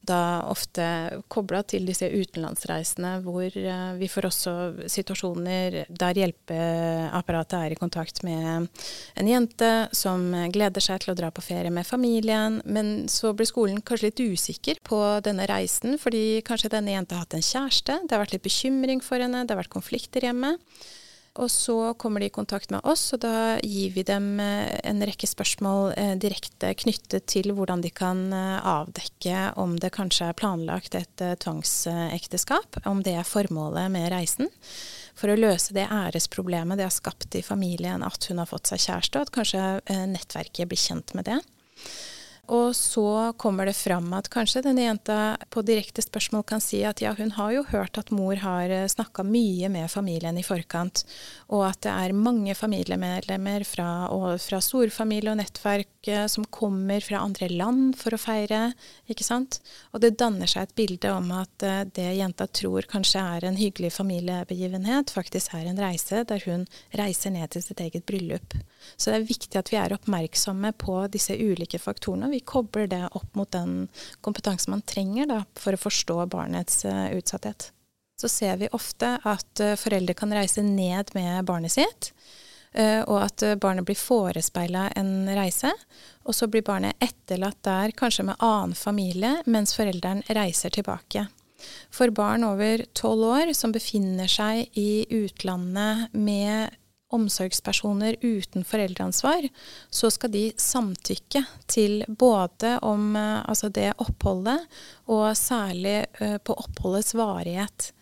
da 0.08 0.20
ofte 0.48 0.86
kobla 1.32 1.62
til 1.68 1.86
disse 1.88 2.08
utenlandsreisene, 2.08 3.16
hvor 3.24 3.46
eh, 3.46 3.92
vi 4.00 4.08
får 4.10 4.28
også 4.30 4.54
situasjoner 4.92 5.82
der 5.88 6.20
hjelpeapparatet 6.22 7.58
er 7.58 7.74
i 7.74 7.78
kontakt 7.80 8.22
med 8.26 8.68
en 9.16 9.30
jente 9.30 9.70
som 9.96 10.28
gleder 10.54 10.84
seg 10.84 11.02
til 11.02 11.14
å 11.14 11.18
dra 11.18 11.30
på 11.34 11.44
ferie 11.44 11.72
med 11.72 11.88
familien, 11.88 12.60
men 12.64 13.08
så 13.12 13.32
blir 13.36 13.48
skolen 13.48 13.82
kanskje 13.82 14.10
litt 14.10 14.24
usikker 14.36 14.82
på 14.86 15.00
denne 15.26 15.48
reisen, 15.50 15.98
fordi 16.00 16.42
kanskje 16.46 16.72
denne 16.76 16.94
jenta 16.94 17.18
har 17.18 17.26
hatt 17.26 17.38
en 17.38 17.50
kjæreste, 17.50 18.00
det 18.04 18.14
har 18.14 18.22
vært 18.24 18.36
litt 18.36 18.46
bekymring 18.46 19.02
for 19.04 19.22
henne, 19.22 19.44
det 19.44 19.54
har 19.54 19.64
vært 19.64 19.74
konflikter 19.74 20.28
hjemme. 20.28 20.56
Og 21.36 21.50
så 21.52 21.92
kommer 22.00 22.22
de 22.22 22.30
i 22.30 22.32
kontakt 22.32 22.70
med 22.72 22.84
oss, 22.88 23.10
og 23.12 23.20
da 23.24 23.58
gir 23.60 23.92
vi 23.92 24.04
dem 24.06 24.40
eh, 24.40 24.78
en 24.88 25.02
rekke 25.04 25.28
spørsmål 25.28 25.92
eh, 25.92 26.14
direkte 26.20 26.72
knyttet 26.80 27.26
til 27.28 27.52
hvordan 27.56 27.84
de 27.84 27.90
kan 27.92 28.22
eh, 28.32 28.56
avdekke 28.64 29.50
om 29.60 29.76
det 29.80 29.92
kanskje 29.96 30.30
er 30.30 30.38
planlagt 30.38 30.96
et 30.96 31.24
tvangsekteskap, 31.44 32.80
om 32.88 33.04
det 33.04 33.18
er 33.20 33.28
formålet 33.28 33.92
med 33.92 34.08
reisen. 34.14 34.48
For 35.16 35.32
å 35.32 35.38
løse 35.38 35.76
det 35.76 35.88
æresproblemet 35.92 36.80
det 36.80 36.88
har 36.88 36.94
skapt 36.94 37.36
i 37.36 37.44
familien 37.44 38.04
at 38.04 38.30
hun 38.30 38.40
har 38.40 38.48
fått 38.48 38.72
seg 38.72 38.84
kjæreste, 38.88 39.20
og 39.20 39.28
at 39.28 39.36
kanskje 39.36 40.06
nettverket 40.12 40.68
blir 40.68 40.80
kjent 40.80 41.16
med 41.16 41.28
det. 41.28 41.40
Og 42.46 42.76
så 42.78 43.32
kommer 43.36 43.66
det 43.66 43.74
fram 43.74 44.12
at 44.14 44.28
kanskje 44.30 44.62
denne 44.68 44.84
jenta 44.84 45.36
på 45.50 45.64
direkte 45.66 46.02
spørsmål 46.04 46.44
kan 46.46 46.62
si 46.62 46.84
at 46.86 47.00
ja, 47.02 47.10
hun 47.18 47.32
har 47.34 47.54
jo 47.56 47.64
hørt 47.72 47.98
at 47.98 48.12
mor 48.14 48.38
har 48.38 48.70
eh, 48.70 48.86
snakka 48.90 49.24
mye 49.26 49.70
med 49.72 49.90
familien 49.90 50.38
i 50.38 50.44
forkant, 50.46 51.02
og 51.50 51.64
at 51.66 51.80
det 51.82 51.90
er 51.90 52.14
mange 52.14 52.54
familiemedlemmer 52.54 53.66
fra, 53.66 53.88
og 54.14 54.38
fra 54.42 54.60
storfamilie 54.62 55.32
og 55.32 55.40
nettverk 55.40 56.10
eh, 56.12 56.26
som 56.30 56.46
kommer 56.46 57.02
fra 57.02 57.24
andre 57.26 57.48
land 57.50 57.96
for 57.98 58.14
å 58.14 58.20
feire, 58.20 58.70
ikke 59.10 59.26
sant. 59.26 59.58
Og 59.90 60.04
det 60.04 60.14
danner 60.20 60.46
seg 60.50 60.68
et 60.68 60.76
bilde 60.78 61.16
om 61.16 61.32
at 61.34 61.66
eh, 61.66 61.82
det 61.98 62.12
jenta 62.20 62.46
tror 62.46 62.86
kanskje 62.86 63.24
er 63.26 63.48
en 63.48 63.58
hyggelig 63.58 63.90
familiebegivenhet, 63.98 65.10
faktisk 65.10 65.58
er 65.58 65.66
en 65.66 65.82
reise 65.82 66.22
der 66.30 66.46
hun 66.46 66.68
reiser 66.94 67.34
ned 67.34 67.50
til 67.56 67.66
sitt 67.66 67.82
eget 67.82 68.06
bryllup. 68.06 68.54
Så 68.94 69.10
det 69.10 69.18
er 69.18 69.28
viktig 69.34 69.58
at 69.58 69.74
vi 69.74 69.82
er 69.82 69.98
oppmerksomme 69.98 70.70
på 70.78 71.00
disse 71.10 71.34
ulike 71.34 71.82
faktorene 71.82 72.35
vi 72.36 72.42
kobler 72.44 72.86
det 72.92 73.02
opp 73.16 73.34
mot 73.34 73.50
den 73.52 73.88
kompetansen 74.20 74.74
man 74.74 74.84
trenger 74.84 75.28
da, 75.30 75.42
for 75.56 75.76
å 75.76 75.80
forstå 75.80 76.18
barnets 76.32 76.84
uh, 76.84 77.08
utsatthet. 77.16 77.70
Så 78.20 78.28
ser 78.32 78.58
vi 78.60 78.72
ofte 78.76 79.16
at 79.24 79.62
uh, 79.64 79.76
foreldre 79.80 80.16
kan 80.16 80.34
reise 80.36 80.64
ned 80.64 81.14
med 81.16 81.46
barnet 81.48 81.72
sitt, 81.76 82.10
uh, 82.76 83.02
og 83.08 83.22
at 83.22 83.46
barnet 83.62 83.88
blir 83.88 83.98
forespeila 83.98 84.90
en 85.00 85.30
reise. 85.38 85.72
Og 86.28 86.36
så 86.36 86.48
blir 86.50 86.66
barnet 86.66 87.00
etterlatt 87.00 87.62
der, 87.64 87.96
kanskje 87.96 88.28
med 88.28 88.40
annen 88.44 88.76
familie, 88.76 89.38
mens 89.46 89.76
forelderen 89.78 90.24
reiser 90.28 90.74
tilbake. 90.76 91.28
For 91.94 92.12
barn 92.12 92.44
over 92.44 92.84
tolv 92.92 93.30
år 93.32 93.54
som 93.56 93.72
befinner 93.72 94.28
seg 94.28 94.76
i 94.76 95.06
utlandet 95.22 96.12
med 96.12 96.74
omsorgspersoner 97.14 98.16
uten 98.20 98.64
foreldreansvar, 98.64 99.48
så 99.90 100.10
skal 100.10 100.32
de 100.32 100.46
samtykke 100.58 101.44
til 101.70 102.02
både 102.08 102.76
om 102.82 103.14
eh, 103.16 103.42
altså 103.46 103.70
det 103.70 103.92
oppholdet, 104.02 104.66
og 105.06 105.28
særlig 105.38 106.00
uh, 106.20 106.38
på 106.42 106.56
oppholdets 106.58 107.14
varighet. 107.14 107.92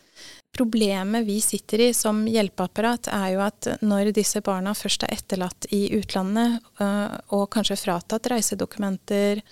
Problemet 0.54 1.26
vi 1.26 1.36
sitter 1.42 1.82
i 1.84 1.92
som 1.96 2.22
hjelpeapparat, 2.30 3.10
er 3.12 3.34
jo 3.34 3.42
at 3.44 3.68
når 3.84 4.12
disse 4.16 4.40
barna 4.44 4.72
først 4.78 5.04
er 5.04 5.12
etterlatt 5.18 5.68
i 5.74 5.82
utlandet, 5.98 6.62
uh, 6.80 7.18
og 7.36 7.50
kanskje 7.52 7.80
fratatt 7.82 8.30
reisedokumenter, 8.32 9.42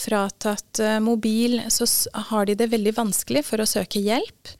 fratatt 0.00 0.80
mobil, 1.02 1.58
så 1.68 1.84
har 2.30 2.46
de 2.48 2.54
det 2.56 2.70
veldig 2.72 2.94
vanskelig 2.96 3.42
for 3.44 3.60
å 3.60 3.68
søke 3.68 4.00
hjelp. 4.00 4.54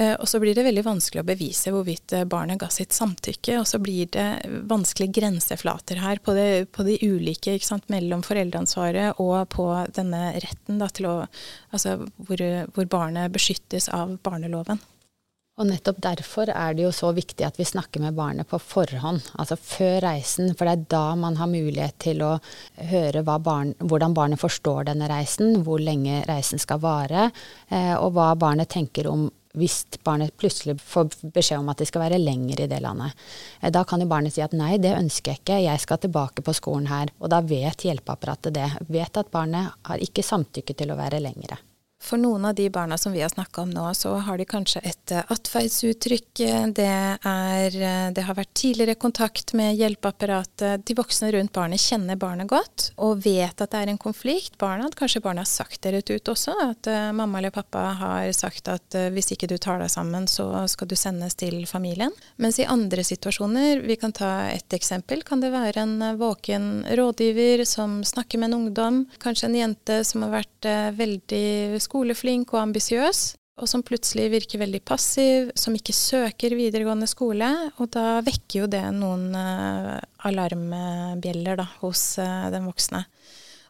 Eh, 0.00 0.14
og 0.16 0.28
så 0.28 0.40
blir 0.40 0.56
det 0.56 0.64
veldig 0.64 0.84
vanskelig 0.86 1.20
å 1.20 1.28
bevise 1.28 1.72
hvorvidt 1.74 2.14
eh, 2.16 2.26
barnet 2.28 2.60
ga 2.62 2.70
sitt 2.72 2.96
samtykke. 2.96 3.58
Og 3.60 3.66
så 3.68 3.80
blir 3.82 4.08
det 4.14 4.28
vanskelige 4.70 5.18
grenseflater 5.20 6.00
her 6.00 6.22
på, 6.24 6.34
det, 6.38 6.70
på 6.72 6.86
de 6.88 6.96
ulike 7.04 7.58
mellom 7.92 8.24
foreldreansvaret 8.24 9.20
og 9.20 9.36
på 9.52 9.66
denne 9.96 10.30
retten 10.40 10.80
da, 10.80 10.88
til 10.88 11.10
å 11.10 11.18
Altså 11.70 11.92
hvor, 12.26 12.40
hvor 12.74 12.86
barnet 12.90 13.30
beskyttes 13.30 13.86
av 13.94 14.16
barneloven. 14.24 14.80
Og 15.60 15.66
nettopp 15.68 15.98
derfor 16.00 16.48
er 16.48 16.74
det 16.74 16.86
jo 16.86 16.92
så 16.94 17.10
viktig 17.12 17.44
at 17.44 17.58
vi 17.60 17.66
snakker 17.68 18.00
med 18.00 18.16
barnet 18.16 18.48
på 18.48 18.58
forhånd, 18.58 19.20
altså 19.36 19.58
før 19.60 19.98
reisen. 20.06 20.54
For 20.56 20.64
det 20.64 20.72
er 20.72 20.86
da 20.94 21.02
man 21.20 21.36
har 21.36 21.50
mulighet 21.52 21.98
til 22.00 22.22
å 22.24 22.30
høre 22.90 23.22
barn, 23.28 23.74
hvordan 23.78 24.16
barnet 24.16 24.40
forstår 24.40 24.88
denne 24.88 25.10
reisen, 25.12 25.60
hvor 25.66 25.82
lenge 25.82 26.22
reisen 26.30 26.62
skal 26.62 26.80
vare, 26.80 27.28
eh, 27.68 27.92
og 27.98 28.14
hva 28.16 28.32
barnet 28.40 28.72
tenker 28.72 29.10
om 29.10 29.28
hvis 29.58 29.82
barnet 30.06 30.36
plutselig 30.38 30.76
får 30.82 31.10
beskjed 31.34 31.58
om 31.58 31.70
at 31.72 31.80
de 31.80 31.88
skal 31.88 32.04
være 32.04 32.20
lenger 32.22 32.62
i 32.64 32.68
det 32.70 32.80
landet. 32.84 33.16
Eh, 33.60 33.70
da 33.74 33.84
kan 33.84 34.02
jo 34.02 34.10
barnet 34.10 34.34
si 34.34 34.44
at 34.44 34.54
nei, 34.56 34.76
det 34.82 34.94
ønsker 34.96 35.34
jeg 35.34 35.42
ikke, 35.42 35.62
jeg 35.64 35.82
skal 35.82 36.02
tilbake 36.02 36.44
på 36.46 36.54
skolen 36.56 36.90
her. 36.90 37.10
Og 37.18 37.32
da 37.32 37.42
vet 37.42 37.86
hjelpeapparatet 37.88 38.54
det. 38.56 38.68
Vet 38.92 39.18
at 39.20 39.32
barnet 39.34 39.74
har 39.88 40.06
ikke 40.06 40.26
samtykke 40.26 40.76
til 40.76 40.94
å 40.94 41.00
være 41.00 41.22
lengre. 41.24 41.58
For 42.00 42.16
noen 42.16 42.46
av 42.48 42.54
de 42.56 42.64
barna 42.72 42.96
som 42.98 43.12
vi 43.12 43.20
har 43.20 43.28
snakka 43.28 43.60
om 43.60 43.70
nå, 43.70 43.84
så 43.94 44.14
har 44.24 44.38
de 44.40 44.46
kanskje 44.48 44.80
et 44.88 45.12
uh, 45.12 45.20
atferdsuttrykk. 45.34 46.40
Det, 46.72 46.92
uh, 47.26 48.08
det 48.16 48.24
har 48.24 48.38
vært 48.38 48.54
tidligere 48.56 48.96
kontakt 48.96 49.52
med 49.58 49.76
hjelpeapparatet. 49.76 50.86
De 50.88 50.96
voksne 50.96 51.28
rundt 51.34 51.52
barnet 51.52 51.82
kjenner 51.82 52.16
barnet 52.16 52.48
godt 52.48 52.88
og 52.96 53.20
vet 53.26 53.60
at 53.60 53.74
det 53.74 53.82
er 53.82 53.92
en 53.92 54.00
konflikt. 54.00 54.56
Barna, 54.58 54.88
Kanskje 54.96 55.20
barnet 55.22 55.44
har 55.44 55.50
sagt 55.50 55.82
det 55.84 55.92
rett 55.92 56.10
ut 56.10 56.30
også, 56.32 56.54
at 56.70 56.88
uh, 56.88 57.10
mamma 57.16 57.42
eller 57.42 57.52
pappa 57.52 57.84
har 58.00 58.32
sagt 58.36 58.72
at 58.72 58.96
hvis 59.12 59.30
ikke 59.34 59.50
du 59.50 59.58
tar 59.60 59.78
deg 59.82 59.92
sammen, 59.92 60.24
så 60.28 60.48
skal 60.72 60.88
du 60.88 60.96
sendes 60.98 61.36
til 61.38 61.62
familien. 61.68 62.14
Mens 62.40 62.58
i 62.62 62.68
andre 62.68 63.04
situasjoner, 63.04 63.84
vi 63.84 63.98
kan 64.00 64.16
ta 64.16 64.48
et 64.48 64.72
eksempel, 64.76 65.22
kan 65.26 65.44
det 65.44 65.52
være 65.52 65.84
en 65.84 65.94
våken 66.18 66.70
rådgiver 66.96 67.66
som 67.68 68.00
snakker 68.08 68.40
med 68.40 68.50
en 68.50 68.58
ungdom. 68.62 69.00
Kanskje 69.20 69.50
en 69.50 69.60
jente 69.60 70.00
som 70.08 70.24
har 70.24 70.38
vært 70.40 70.70
veldig 70.96 71.44
skoleflink 71.90 72.54
og 72.54 72.62
ambisiøs, 72.68 73.34
og 73.60 73.68
som 73.68 73.82
plutselig 73.84 74.30
virker 74.32 74.62
veldig 74.62 74.80
passiv, 74.88 75.50
som 75.58 75.74
ikke 75.76 75.92
søker 75.92 76.56
videregående 76.56 77.08
skole. 77.10 77.48
Og 77.76 77.90
da 77.92 78.22
vekker 78.24 78.62
jo 78.62 78.68
det 78.72 78.86
noen 78.96 79.34
uh, 79.36 79.98
alarmbjeller 80.24 81.60
da, 81.60 81.66
hos 81.82 82.14
uh, 82.22 82.48
den 82.54 82.70
voksne. 82.70 83.02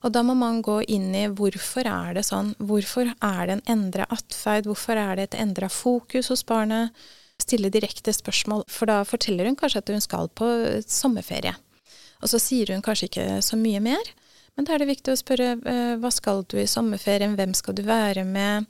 Og 0.06 0.12
da 0.14 0.22
må 0.24 0.37
man 0.38 0.62
gå 0.64 0.78
inn 0.88 1.11
i 1.16 1.26
hvorfor 1.26 1.88
er 1.90 2.14
det 2.16 2.24
sånn? 2.28 2.54
Hvorfor 2.62 3.11
er 3.11 3.40
det 3.48 3.56
en 3.59 3.66
endra 3.74 4.06
atferd? 4.14 4.70
Hvorfor 4.70 5.00
er 5.00 5.18
det 5.18 5.26
et 5.28 5.40
endra 5.42 5.68
fokus 5.68 6.30
hos 6.33 6.46
barnet? 6.46 6.94
Stille 7.40 7.72
direkte 7.72 8.14
spørsmål, 8.14 8.62
for 8.70 8.88
da 8.88 9.00
forteller 9.09 9.48
hun 9.48 9.59
kanskje 9.59 9.83
at 9.83 9.92
hun 9.92 10.04
skal 10.04 10.30
på 10.37 10.46
sommerferie. 10.87 11.56
Og 12.20 12.30
så 12.30 12.40
sier 12.40 12.72
hun 12.72 12.85
kanskje 12.85 13.11
ikke 13.11 13.28
så 13.44 13.59
mye 13.59 13.80
mer, 13.83 14.12
men 14.61 14.66
da 14.68 14.75
er 14.77 14.83
det 14.83 14.90
viktig 14.90 15.14
å 15.14 15.16
spørre 15.16 15.53
eh, 15.57 15.94
hva 15.96 16.11
skal 16.12 16.42
du 16.53 16.59
i 16.61 16.68
sommerferien, 16.68 17.33
hvem 17.33 17.55
skal 17.57 17.73
du 17.79 17.81
være 17.87 18.27
med, 18.29 18.66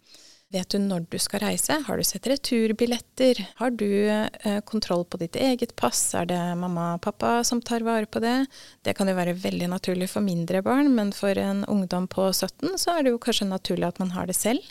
vet 0.54 0.70
du 0.70 0.78
når 0.78 1.08
du 1.10 1.16
skal 1.18 1.42
reise, 1.42 1.80
har 1.82 1.98
du 1.98 2.06
sett 2.06 2.28
returbilletter, 2.30 3.40
har 3.58 3.74
du 3.74 3.88
eh, 4.06 4.60
kontroll 4.70 5.02
på 5.10 5.18
ditt 5.18 5.34
eget 5.34 5.74
pass, 5.74 6.04
er 6.14 6.28
det 6.30 6.38
mamma 6.60 6.92
og 6.92 7.02
pappa 7.08 7.32
som 7.42 7.58
tar 7.58 7.82
vare 7.82 8.06
på 8.06 8.22
det? 8.22 8.36
Det 8.86 8.94
kan 8.94 9.10
jo 9.10 9.16
være 9.18 9.34
veldig 9.42 9.72
naturlig 9.74 10.12
for 10.14 10.22
mindre 10.22 10.62
barn, 10.62 10.92
men 10.94 11.10
for 11.10 11.34
en 11.42 11.64
ungdom 11.66 12.06
på 12.06 12.28
17 12.30 12.78
så 12.78 12.94
er 12.94 13.02
det 13.08 13.16
jo 13.16 13.22
kanskje 13.26 13.50
naturlig 13.50 13.90
at 13.90 13.98
man 13.98 14.14
har 14.14 14.30
det 14.30 14.38
selv. 14.38 14.62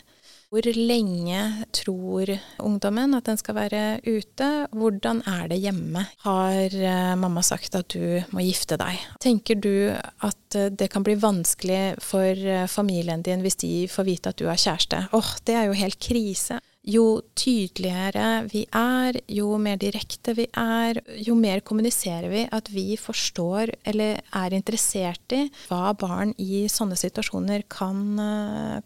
Hvor 0.50 0.66
lenge 0.74 1.40
tror 1.70 2.32
ungdommen 2.58 3.12
at 3.14 3.28
den 3.28 3.38
skal 3.38 3.54
være 3.54 3.82
ute? 4.02 4.48
Hvordan 4.74 5.20
er 5.22 5.44
det 5.46 5.60
hjemme? 5.62 6.02
Har 6.24 6.74
uh, 6.74 7.12
mamma 7.22 7.44
sagt 7.46 7.76
at 7.78 7.94
du 7.94 8.18
må 8.34 8.42
gifte 8.42 8.74
deg? 8.80 8.98
Tenker 9.22 9.60
du 9.62 9.94
at 9.94 10.56
uh, 10.58 10.66
det 10.74 10.88
kan 10.90 11.06
bli 11.06 11.14
vanskelig 11.22 12.00
for 12.02 12.34
uh, 12.34 12.66
familien 12.66 13.22
din 13.22 13.44
hvis 13.46 13.60
de 13.62 13.70
får 13.86 14.08
vite 14.08 14.32
at 14.32 14.42
du 14.42 14.48
har 14.50 14.58
kjæreste? 14.58 15.04
Åh, 15.14 15.20
oh, 15.20 15.30
det 15.46 15.54
er 15.54 15.68
jo 15.70 15.78
helt 15.78 16.00
krise. 16.02 16.58
Jo 16.82 17.04
tydeligere 17.38 18.48
vi 18.50 18.64
er, 18.74 19.20
jo 19.30 19.52
mer 19.62 19.78
direkte 19.78 20.34
vi 20.34 20.48
er, 20.50 20.98
jo 21.28 21.36
mer 21.38 21.62
kommuniserer 21.62 22.26
vi 22.32 22.42
at 22.50 22.72
vi 22.74 22.96
forstår 22.98 23.70
eller 23.92 24.18
er 24.18 24.58
interessert 24.58 25.36
i 25.36 25.44
hva 25.68 25.92
barn 25.94 26.34
i 26.42 26.64
sånne 26.72 26.98
situasjoner 26.98 27.68
kan, 27.70 28.02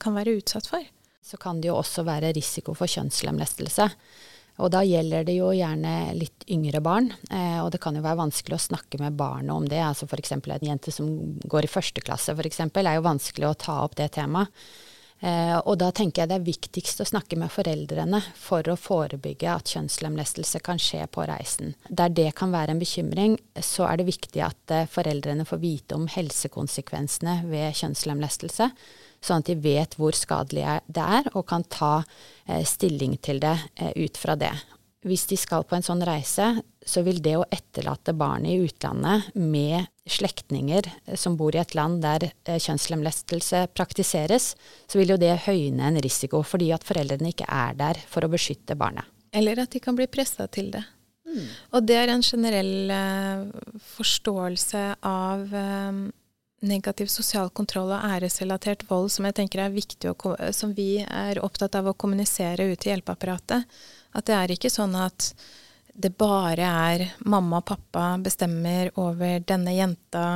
kan 0.02 0.18
være 0.18 0.36
utsatt 0.42 0.68
for 0.68 0.84
så 1.24 1.40
kan 1.40 1.60
det 1.60 1.70
jo 1.70 1.78
også 1.80 2.04
være 2.04 2.34
risiko 2.36 2.74
for 2.76 2.90
kjønnslemlestelse. 2.90 3.88
Og 4.62 4.70
da 4.70 4.84
gjelder 4.86 5.24
det 5.26 5.34
jo 5.34 5.48
gjerne 5.56 6.12
litt 6.14 6.44
yngre 6.52 6.78
barn, 6.84 7.08
eh, 7.26 7.58
og 7.58 7.72
det 7.74 7.80
kan 7.82 7.96
jo 7.96 8.04
være 8.04 8.20
vanskelig 8.20 8.54
å 8.54 8.66
snakke 8.68 9.00
med 9.02 9.16
barnet 9.18 9.50
om 9.50 9.66
det. 9.66 9.80
Altså 9.82 10.06
f.eks. 10.06 10.36
en 10.36 10.68
jente 10.68 10.94
som 10.94 11.08
går 11.42 11.66
i 11.66 11.70
første 11.72 12.04
klasse 12.04 12.36
f.eks. 12.36 12.60
er 12.62 12.94
jo 12.94 13.06
vanskelig 13.08 13.48
å 13.48 13.56
ta 13.58 13.80
opp 13.82 13.96
det 13.98 14.12
temaet. 14.14 14.52
Eh, 15.24 15.56
og 15.56 15.78
da 15.80 15.88
tenker 15.94 16.22
jeg 16.22 16.30
det 16.30 16.36
er 16.36 16.44
viktigst 16.44 17.00
å 17.00 17.08
snakke 17.08 17.38
med 17.40 17.52
foreldrene 17.52 18.20
for 18.36 18.66
å 18.68 18.76
forebygge 18.76 19.48
at 19.48 19.72
kjønnslemlestelse 19.72 20.60
kan 20.64 20.80
skje 20.82 21.06
på 21.08 21.24
reisen. 21.30 21.72
Der 21.88 22.12
det 22.12 22.34
kan 22.36 22.52
være 22.52 22.74
en 22.74 22.82
bekymring, 22.82 23.38
så 23.56 23.88
er 23.88 24.00
det 24.00 24.10
viktig 24.10 24.44
at 24.44 24.74
eh, 24.74 24.90
foreldrene 24.90 25.48
får 25.48 25.62
vite 25.64 25.96
om 25.96 26.06
helsekonsekvensene 26.12 27.40
ved 27.48 27.80
kjønnslemlestelse 27.80 28.70
sånn 29.24 29.42
at 29.42 29.50
de 29.50 29.56
vet 29.64 29.96
hvor 29.98 30.16
skadelig 30.16 30.78
det 30.86 31.04
er, 31.18 31.28
og 31.34 31.46
kan 31.48 31.64
ta 31.64 31.96
eh, 32.46 32.62
stilling 32.68 33.16
til 33.24 33.40
det 33.42 33.56
eh, 33.76 33.94
ut 33.96 34.20
fra 34.20 34.36
det. 34.38 34.52
Hvis 35.04 35.26
de 35.28 35.36
skal 35.40 35.66
på 35.68 35.76
en 35.76 35.84
sånn 35.84 36.04
reise, 36.06 36.54
så 36.84 37.02
vil 37.06 37.20
det 37.24 37.36
å 37.38 37.46
etterlate 37.52 38.14
barnet 38.16 38.52
i 38.52 38.66
utlandet 38.66 39.30
med 39.34 39.86
slektninger 40.06 40.88
eh, 41.06 41.16
som 41.16 41.38
bor 41.40 41.56
i 41.56 41.62
et 41.62 41.74
land 41.76 42.02
der 42.04 42.28
kjønnslemlestelse 42.44 43.66
praktiseres, 43.76 44.52
så 44.86 45.00
vil 45.00 45.14
jo 45.14 45.20
det 45.20 45.34
høyne 45.46 45.88
en 45.88 46.00
risiko 46.04 46.42
fordi 46.46 46.72
at 46.76 46.84
foreldrene 46.86 47.32
ikke 47.32 47.48
er 47.48 47.78
der 47.78 48.00
for 48.08 48.26
å 48.26 48.32
beskytte 48.32 48.76
barnet. 48.78 49.08
Eller 49.34 49.64
at 49.64 49.72
de 49.74 49.80
kan 49.82 49.96
bli 49.98 50.06
pressa 50.06 50.46
til 50.46 50.70
det. 50.74 50.84
Mm. 51.24 51.46
Og 51.74 51.86
det 51.88 51.96
er 51.98 52.12
en 52.12 52.22
generell 52.22 52.92
uh, 52.92 53.80
forståelse 53.96 54.82
av 55.08 55.50
um, 55.50 56.04
negativ 56.64 57.10
sosial 57.12 57.50
kontroll 57.50 57.92
og 57.92 58.06
æresrelatert 58.06 58.84
vold 58.88 59.10
som 59.12 59.26
jeg 59.28 59.36
tenker 59.40 59.64
er 59.64 59.74
viktig, 59.74 60.12
å, 60.12 60.36
som 60.54 60.72
vi 60.76 61.02
er 61.02 61.40
opptatt 61.42 61.76
av 61.80 61.90
å 61.90 61.96
kommunisere 61.98 62.68
ut 62.70 62.78
til 62.80 62.94
hjelpeapparatet. 62.94 63.66
At 64.14 64.30
det 64.30 64.38
er 64.38 64.54
ikke 64.54 64.72
sånn 64.72 64.94
at 64.98 65.32
det 65.94 66.16
bare 66.18 66.66
er 66.90 67.06
mamma 67.30 67.62
og 67.62 67.70
pappa 67.70 68.14
bestemmer 68.22 68.90
over 68.98 69.40
denne 69.46 69.76
jenta 69.76 70.26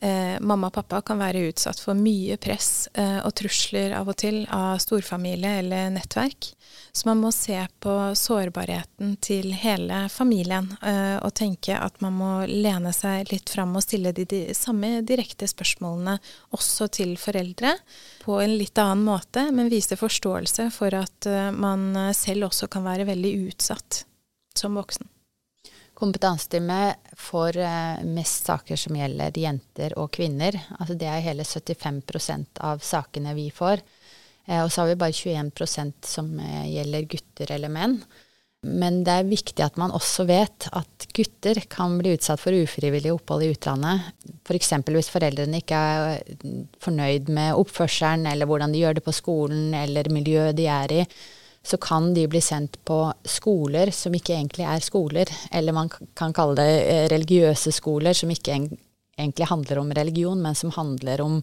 eh, 0.00 0.38
mamma 0.40 0.70
og 0.70 0.78
pappa 0.78 1.02
kan 1.04 1.20
være 1.20 1.44
utsatt 1.50 1.80
for 1.82 1.98
mye 1.98 2.38
press 2.40 2.88
eh, 2.94 3.18
og 3.20 3.34
trusler 3.36 3.92
av 3.98 4.08
og 4.08 4.16
til 4.20 4.40
av 4.54 4.78
storfamilie 4.82 5.58
eller 5.60 5.92
nettverk. 5.92 6.52
Så 6.92 7.08
man 7.08 7.20
må 7.20 7.30
se 7.36 7.58
på 7.84 7.94
sårbarheten 8.16 9.16
til 9.22 9.52
hele 9.60 10.06
familien 10.12 10.70
eh, 10.80 11.18
og 11.20 11.34
tenke 11.36 11.76
at 11.76 12.00
man 12.04 12.16
må 12.16 12.32
lene 12.48 12.92
seg 12.96 13.28
litt 13.32 13.52
fram 13.52 13.76
og 13.76 13.84
stille 13.84 14.14
de, 14.16 14.24
de 14.28 14.42
samme 14.56 15.02
direkte 15.06 15.48
spørsmålene 15.50 16.16
også 16.56 16.88
til 16.96 17.16
foreldre 17.20 17.76
på 18.24 18.40
en 18.40 18.56
litt 18.56 18.80
annen 18.80 19.04
måte, 19.04 19.50
men 19.52 19.72
vise 19.72 20.00
forståelse 20.00 20.70
for 20.74 20.96
at 20.96 21.28
eh, 21.28 21.50
man 21.52 21.90
selv 22.16 22.48
også 22.48 22.72
kan 22.72 22.88
være 22.88 23.08
veldig 23.12 23.36
utsatt 23.50 24.04
som 24.58 24.76
voksen. 24.78 25.08
Kompetanseteamet 25.98 26.96
får 27.18 27.56
eh, 27.58 28.04
mest 28.06 28.46
saker 28.46 28.78
som 28.78 28.94
gjelder 28.94 29.34
jenter 29.34 29.96
og 29.98 30.12
kvinner. 30.14 30.54
Altså 30.78 30.94
det 30.94 31.08
er 31.10 31.24
hele 31.24 31.42
75% 31.42 32.60
av 32.62 32.84
sakene 32.86 33.34
vi 33.34 33.48
får. 33.50 33.82
Eh, 34.46 34.62
og 34.62 34.70
så 34.70 34.84
har 34.84 34.92
vi 34.92 35.00
bare 35.00 35.16
21% 35.16 36.06
som 36.06 36.30
eh, 36.38 36.68
gjelder 36.76 37.08
gutter 37.10 37.50
eller 37.56 37.72
menn. 37.74 37.98
Men 38.66 39.00
det 39.06 39.14
er 39.14 39.26
viktig 39.26 39.62
at 39.62 39.76
man 39.78 39.92
også 39.94 40.24
vet 40.26 40.68
at 40.74 41.08
gutter 41.14 41.60
kan 41.70 41.98
bli 41.98 42.16
utsatt 42.16 42.42
for 42.42 42.54
ufrivillig 42.54 43.12
opphold 43.14 43.46
i 43.46 43.50
utlandet. 43.54 44.08
F.eks. 44.46 44.72
For 44.74 44.94
hvis 44.98 45.10
foreldrene 45.14 45.60
ikke 45.62 45.78
er 45.78 46.22
fornøyd 46.82 47.30
med 47.34 47.58
oppførselen, 47.58 48.26
eller 48.30 48.50
hvordan 48.50 48.74
de 48.74 48.82
gjør 48.82 48.98
det 48.98 49.04
på 49.06 49.14
skolen, 49.14 49.74
eller 49.78 50.10
miljøet 50.14 50.58
de 50.58 50.66
er 50.74 50.96
i 51.00 51.04
så 51.68 51.76
kan 51.76 52.14
de 52.14 52.24
bli 52.28 52.40
sendt 52.40 52.78
på 52.84 52.96
skoler 53.28 53.90
som 53.92 54.14
ikke 54.16 54.32
egentlig 54.38 54.64
er 54.64 54.80
skoler. 54.84 55.28
Eller 55.52 55.76
man 55.76 55.90
kan 56.16 56.32
kalle 56.32 56.56
det 56.56 56.76
eh, 56.80 57.06
religiøse 57.12 57.72
skoler 57.76 58.16
som 58.16 58.32
ikke 58.32 58.56
egentlig 58.56 59.48
handler 59.50 59.82
om 59.82 59.92
religion, 59.92 60.40
men 60.40 60.56
som 60.56 60.72
handler 60.72 61.20
om 61.20 61.42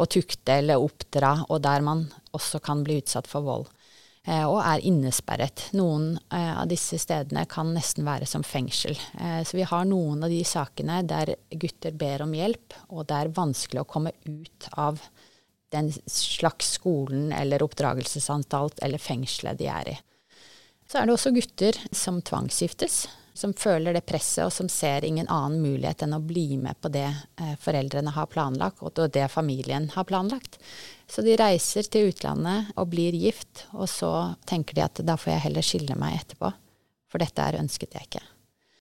å 0.00 0.08
tukte 0.10 0.56
eller 0.58 0.82
oppdra, 0.82 1.36
og 1.46 1.62
der 1.62 1.84
man 1.86 2.08
også 2.34 2.58
kan 2.64 2.82
bli 2.82 2.98
utsatt 2.98 3.30
for 3.30 3.46
vold. 3.46 3.70
Eh, 4.26 4.42
og 4.42 4.58
er 4.58 4.82
innesperret. 4.90 5.68
Noen 5.78 6.16
eh, 6.18 6.52
av 6.64 6.66
disse 6.72 6.98
stedene 6.98 7.46
kan 7.46 7.70
nesten 7.76 8.08
være 8.08 8.26
som 8.26 8.42
fengsel. 8.42 8.98
så 9.46 9.56
vi 9.56 9.70
har 9.70 9.86
noen 9.86 10.26
av 10.26 10.34
de 10.34 10.42
sakene 10.44 11.04
der 11.06 11.36
gutter 11.50 11.94
ber 11.94 12.26
om 12.26 12.34
hjelp, 12.34 12.74
og 12.90 13.06
det 13.06 13.22
er 13.22 13.36
vanskelig 13.38 13.84
å 13.84 13.90
komme 13.94 14.16
ut 14.26 14.72
av 14.74 14.98
den 15.70 15.92
slags 16.06 16.72
skolen 16.78 17.32
eller 17.32 17.62
oppdragelsesanstalt 17.62 18.82
eller 18.82 18.98
fengselet 18.98 19.58
de 19.58 19.68
er 19.70 19.90
i. 19.94 19.96
Så 20.90 20.98
er 20.98 21.06
det 21.06 21.14
også 21.14 21.30
gutter 21.30 21.76
som 21.94 22.18
tvangsgiftes, 22.26 23.04
som 23.40 23.52
føler 23.54 23.94
det 23.94 24.02
presset, 24.08 24.42
og 24.48 24.52
som 24.52 24.68
ser 24.68 25.04
ingen 25.06 25.28
annen 25.30 25.62
mulighet 25.62 26.02
enn 26.02 26.16
å 26.16 26.22
bli 26.24 26.58
med 26.58 26.80
på 26.82 26.90
det 26.92 27.06
eh, 27.06 27.52
foreldrene 27.62 28.10
har 28.16 28.26
planlagt, 28.32 28.82
og 28.82 28.98
det 29.14 29.28
familien 29.30 29.86
har 29.94 30.08
planlagt. 30.08 30.58
Så 31.06 31.22
de 31.22 31.36
reiser 31.38 31.86
til 31.86 32.10
utlandet 32.10 32.72
og 32.74 32.90
blir 32.90 33.14
gift, 33.14 33.68
og 33.70 33.86
så 33.88 34.10
tenker 34.50 34.76
de 34.76 34.84
at 34.88 35.02
da 35.06 35.16
får 35.16 35.32
jeg 35.36 35.44
heller 35.46 35.66
skille 35.66 35.96
meg 36.00 36.18
etterpå, 36.18 36.50
for 37.10 37.22
dette 37.22 37.46
er 37.46 37.60
ønsket 37.62 37.94
jeg 37.94 38.10
ikke. 38.10 38.26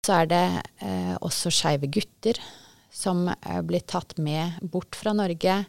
Så 0.05 0.17
er 0.17 0.33
det 0.33 0.43
eh, 0.81 1.15
også 1.21 1.53
skeive 1.53 1.91
gutter 1.93 2.41
som 2.89 3.27
eh, 3.29 3.61
blir 3.61 3.85
tatt 3.85 4.17
med 4.17 4.57
bort 4.65 4.97
fra 4.97 5.13
Norge 5.13 5.61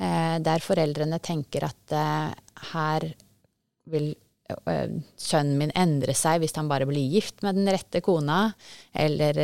der 0.00 0.64
foreldrene 0.64 1.18
tenker 1.20 1.66
at 1.68 1.92
eh, 1.92 2.30
her 2.72 3.06
vil 3.90 4.08
eh, 4.48 4.94
sønnen 5.20 5.58
min 5.60 5.74
endre 5.76 6.14
seg 6.16 6.40
hvis 6.40 6.56
han 6.56 6.70
bare 6.70 6.88
blir 6.88 7.12
gift 7.12 7.44
med 7.44 7.58
den 7.58 7.68
rette 7.68 8.00
kona, 8.04 8.52
eller 8.92 9.36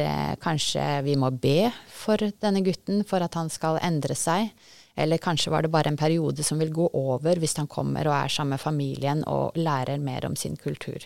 kanskje 0.42 0.86
vi 1.06 1.18
må 1.20 1.30
be 1.30 1.70
for 1.92 2.24
denne 2.40 2.64
gutten 2.64 3.04
for 3.08 3.24
at 3.24 3.36
han 3.36 3.52
skal 3.52 3.80
endre 3.84 4.16
seg. 4.16 4.48
Eller 4.96 5.20
kanskje 5.20 5.52
var 5.52 5.66
det 5.66 5.68
bare 5.74 5.92
en 5.92 6.00
periode 6.00 6.40
som 6.46 6.56
vil 6.56 6.72
gå 6.72 6.86
over 6.96 7.36
hvis 7.36 7.58
han 7.60 7.68
kommer 7.68 8.08
og 8.08 8.16
er 8.16 8.32
sammen 8.32 8.56
med 8.56 8.62
familien 8.62 9.20
og 9.28 9.58
lærer 9.60 10.00
mer 10.00 10.24
om 10.24 10.36
sin 10.40 10.56
kultur. 10.56 11.04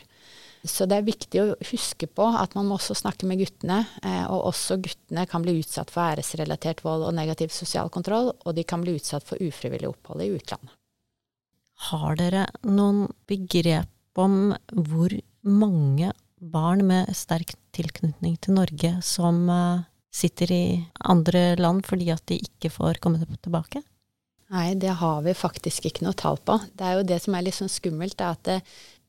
Så 0.66 0.84
det 0.84 0.98
er 0.98 1.06
viktig 1.06 1.40
å 1.40 1.54
huske 1.70 2.04
på 2.10 2.26
at 2.36 2.52
man 2.56 2.66
må 2.68 2.76
også 2.76 2.96
snakke 2.98 3.28
med 3.28 3.40
guttene. 3.40 3.78
Eh, 4.04 4.24
og 4.28 4.50
også 4.50 4.76
guttene 4.84 5.24
kan 5.30 5.44
bli 5.44 5.56
utsatt 5.62 5.92
for 5.92 6.04
æresrelatert 6.04 6.82
vold 6.84 7.06
og 7.08 7.16
negativ 7.16 7.54
sosial 7.54 7.88
kontroll, 7.92 8.34
og 8.44 8.56
de 8.56 8.66
kan 8.68 8.84
bli 8.84 8.98
utsatt 8.98 9.24
for 9.26 9.40
ufrivillig 9.40 9.88
opphold 9.88 10.26
i 10.26 10.32
utlandet. 10.36 10.74
Har 11.88 12.18
dere 12.20 12.44
noen 12.68 13.06
begrep 13.30 14.20
om 14.20 14.52
hvor 14.68 15.14
mange 15.48 16.12
barn 16.40 16.84
med 16.88 17.08
sterk 17.16 17.54
tilknytning 17.76 18.36
til 18.44 18.58
Norge 18.58 18.98
som 19.06 19.46
eh, 19.48 19.86
sitter 20.12 20.52
i 20.52 20.64
andre 21.08 21.54
land 21.56 21.86
fordi 21.88 22.10
at 22.12 22.26
de 22.28 22.36
ikke 22.36 22.72
får 22.74 23.00
komme 23.00 23.24
tilbake? 23.40 23.80
Nei, 24.50 24.74
det 24.74 24.96
har 24.98 25.20
vi 25.22 25.32
faktisk 25.36 25.86
ikke 25.86 26.04
noe 26.04 26.16
tall 26.18 26.40
på. 26.42 26.56
Det 26.74 26.84
er 26.84 26.98
jo 26.98 27.06
det 27.06 27.20
som 27.22 27.36
er 27.38 27.44
litt 27.46 27.56
sånn 27.56 27.70
skummelt, 27.70 28.18
er 28.18 28.34
at 28.34 28.42
det, 28.48 28.56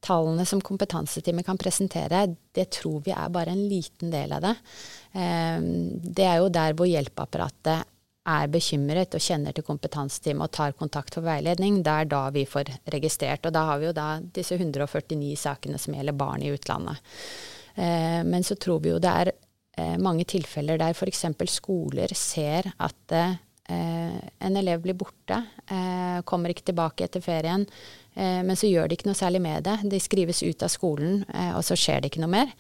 tallene 0.02 0.46
som 0.50 0.62
kompetanseteamet 0.66 1.46
kan 1.46 1.60
presentere, 1.62 2.26
det 2.56 2.68
tror 2.78 3.04
vi 3.06 3.14
er 3.14 3.32
bare 3.34 3.54
en 3.54 3.64
liten 3.70 4.12
del 4.14 4.34
av 4.34 4.44
det. 4.46 4.56
Ehm, 5.14 6.00
det 6.02 6.26
er 6.26 6.40
jo 6.42 6.50
der 6.54 6.76
hvor 6.78 6.90
hjelpeapparatet 6.90 7.88
er 8.32 8.50
bekymret 8.54 9.16
og 9.18 9.24
kjenner 9.24 9.54
til 9.54 9.66
kompetanseteamet 9.66 10.46
og 10.46 10.54
tar 10.54 10.76
kontakt 10.78 11.18
for 11.18 11.26
veiledning. 11.26 11.82
Det 11.86 11.94
er 11.94 12.10
da 12.10 12.24
vi 12.34 12.46
får 12.50 12.70
registrert. 12.94 13.46
Og 13.46 13.54
da 13.54 13.66
har 13.70 13.82
vi 13.82 13.90
jo 13.90 13.96
da 13.98 14.10
disse 14.22 14.58
149 14.58 15.38
sakene 15.42 15.82
som 15.82 15.96
gjelder 15.98 16.18
barn 16.18 16.46
i 16.46 16.52
utlandet. 16.54 17.02
Ehm, 17.76 18.30
men 18.30 18.46
så 18.46 18.58
tror 18.58 18.82
vi 18.82 18.94
jo 18.94 19.00
det 19.02 19.16
er 19.24 19.34
eh, 19.78 19.98
mange 20.02 20.26
tilfeller 20.30 20.82
der 20.82 20.98
f.eks. 20.98 21.26
skoler 21.50 22.14
ser 22.18 22.74
at 22.78 23.18
eh, 23.18 23.40
en 23.72 24.58
elev 24.58 24.82
blir 24.84 24.98
borte, 25.00 25.38
eh, 25.72 26.22
kommer 26.28 26.54
ikke 26.54 26.70
tilbake 26.72 27.08
etter 27.08 27.24
ferien, 27.24 27.66
Eh, 28.14 28.42
men 28.44 28.58
så 28.60 28.68
gjør 28.68 28.90
de 28.90 28.98
ikke 28.98 29.08
noe 29.08 29.18
særlig 29.18 29.42
med 29.44 29.66
det. 29.68 29.78
De 29.92 30.00
skrives 30.04 30.42
ut 30.44 30.64
av 30.66 30.72
skolen, 30.72 31.22
eh, 31.32 31.52
og 31.56 31.64
så 31.64 31.78
skjer 31.80 32.02
det 32.02 32.12
ikke 32.12 32.24
noe 32.24 32.34
mer. 32.34 32.52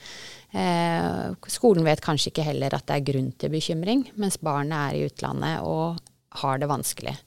Eh, 0.55 1.49
skolen 1.51 1.87
vet 1.87 2.03
kanskje 2.03 2.31
ikke 2.31 2.47
heller 2.47 2.75
at 2.75 2.87
det 2.87 2.99
er 2.99 3.07
grunn 3.11 3.31
til 3.39 3.53
bekymring, 3.53 4.05
mens 4.19 4.39
barnet 4.39 4.77
er 4.77 4.99
i 4.99 5.09
utlandet 5.09 5.67
og 5.67 5.99
har 6.41 6.61
det 6.61 6.69
vanskelig. 6.71 7.17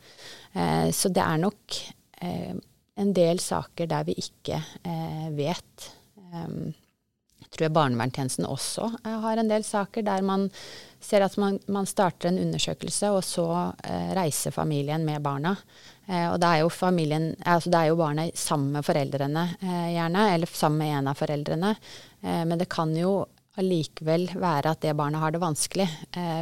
Så 0.55 1.11
det 1.13 1.21
er 1.21 1.41
nok 1.43 1.75
en 2.23 3.11
del 3.13 3.41
saker 3.43 3.89
der 3.91 4.05
vi 4.07 4.15
ikke 4.23 4.61
vet. 5.35 5.89
Tror 7.55 7.69
jeg 7.69 7.77
barnevernstjenesten 7.77 8.49
også 8.51 8.89
har 9.23 9.39
en 9.39 9.51
del 9.51 9.63
saker 9.63 10.03
der 10.03 10.25
man 10.27 10.49
ser 11.05 11.23
at 11.23 11.37
man, 11.39 11.61
man 11.71 11.87
starter 11.87 12.31
en 12.31 12.41
undersøkelse, 12.41 13.11
og 13.13 13.21
så 13.23 13.47
reiser 14.17 14.55
familien 14.55 15.05
med 15.07 15.23
barna. 15.23 15.53
Eh, 16.07 16.27
og 16.31 16.37
da 16.41 16.53
er 16.53 16.65
jo 16.65 16.73
familien 16.73 17.31
Altså 17.49 17.71
det 17.73 17.79
er 17.79 17.89
jo 17.89 17.97
barna 17.97 18.27
sammen 18.37 18.75
med 18.77 18.85
foreldrene 18.85 19.47
eh, 19.63 19.95
gjerne, 19.95 20.27
eller 20.35 20.51
sammen 20.51 20.83
med 20.83 20.99
en 20.99 21.09
av 21.13 21.21
foreldrene. 21.21 21.73
Eh, 22.21 22.43
men 22.45 22.61
det 22.61 22.69
kan 22.73 22.93
jo 22.97 23.23
allikevel 23.55 24.27
være 24.35 24.73
at 24.75 24.83
det 24.83 24.97
barnet 24.99 25.23
har 25.23 25.31
det 25.31 25.39
vanskelig. 25.39 25.85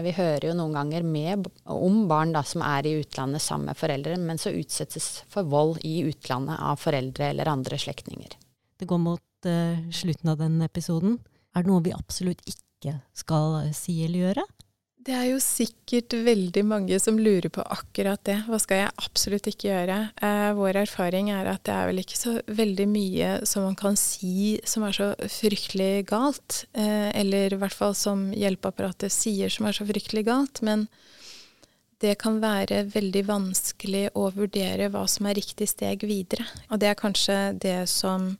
vi 0.01 0.14
hører 0.16 0.46
jo 0.48 0.55
noen 0.57 0.72
ganger 0.72 1.03
med, 1.05 1.44
om 1.68 2.07
barn 2.09 2.33
da, 2.33 2.40
som 2.40 2.62
er 2.64 2.88
i 2.88 2.94
utlandet 3.03 3.44
sammen 3.44 3.68
med 3.68 3.77
foreldre, 3.77 4.16
men 4.16 4.40
så 4.40 4.48
utsettes 4.57 5.11
for 5.29 5.44
vold 5.44 5.83
i 5.85 6.07
utlandet 6.09 6.57
av 6.57 6.81
foreldre 6.81 7.29
eller 7.29 7.53
andre 7.53 7.77
slektninger. 7.77 8.33
Det 8.81 8.88
går 8.88 9.03
mot 9.05 9.20
uh, 9.49 9.79
slutten 9.95 10.33
av 10.33 10.41
den 10.43 10.61
episoden. 10.65 11.19
Er 11.53 11.65
det 11.65 11.73
noe 11.73 11.85
vi 11.85 11.95
absolutt 11.95 12.43
ikke 12.49 12.99
skal 13.17 13.73
si 13.77 14.01
eller 14.05 14.27
gjøre? 14.27 14.47
Det 15.03 15.15
er 15.19 15.25
jo 15.33 15.39
sikkert 15.43 16.15
veldig 16.15 16.63
mange 16.63 16.99
som 17.03 17.17
lurer 17.19 17.51
på 17.51 17.63
akkurat 17.75 18.21
det. 18.29 18.37
Hva 18.47 18.59
skal 18.63 18.85
jeg 18.85 18.93
absolutt 19.03 19.49
ikke 19.51 19.67
gjøre? 19.67 19.97
Eh, 20.23 20.51
vår 20.55 20.79
erfaring 20.85 21.33
er 21.35 21.49
at 21.51 21.65
det 21.67 21.75
er 21.75 21.89
vel 21.89 22.03
ikke 22.05 22.19
så 22.21 22.35
veldig 22.47 22.87
mye 22.87 23.31
som 23.49 23.67
man 23.67 23.75
kan 23.79 23.99
si 23.99 24.61
som 24.69 24.87
er 24.87 24.95
så 24.95 25.09
fryktelig 25.19 26.07
galt. 26.13 26.61
Eh, 26.79 27.11
eller 27.19 27.51
i 27.51 27.59
hvert 27.59 27.75
fall 27.75 27.97
som 27.99 28.29
hjelpeapparatet 28.31 29.11
sier 29.11 29.51
som 29.51 29.67
er 29.67 29.75
så 29.75 29.89
fryktelig 29.89 30.23
galt. 30.29 30.63
Men 30.63 30.87
det 32.03 32.15
kan 32.23 32.39
være 32.43 32.85
veldig 32.95 33.27
vanskelig 33.27 34.05
å 34.15 34.29
vurdere 34.37 34.87
hva 34.95 35.03
som 35.11 35.27
er 35.27 35.41
riktig 35.41 35.73
steg 35.73 36.07
videre. 36.07 36.47
Og 36.71 36.79
det 36.79 36.93
er 36.93 37.03
kanskje 37.03 37.41
det 37.59 37.81
som 37.91 38.37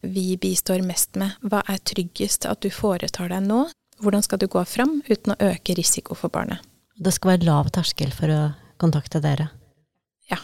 vi 0.00 0.36
bistår 0.40 0.82
mest 0.86 1.18
med. 1.18 1.36
Hva 1.42 1.62
er 1.68 1.82
tryggest 1.82 2.46
at 2.48 2.62
du 2.62 2.70
foretar 2.72 3.30
deg 3.32 3.46
nå? 3.46 3.64
Hvordan 3.98 4.22
skal 4.22 4.38
du 4.38 4.46
gå 4.50 4.62
fram 4.68 5.00
uten 5.08 5.34
å 5.34 5.40
øke 5.50 5.74
risiko 5.78 6.14
for 6.18 6.30
barnet? 6.32 6.62
Det 6.98 7.12
skal 7.14 7.34
være 7.34 7.46
lav 7.48 7.70
terskel 7.74 8.12
for 8.14 8.30
å 8.30 8.40
kontakte 8.78 9.20
dere? 9.22 9.48
Ja. 10.30 10.38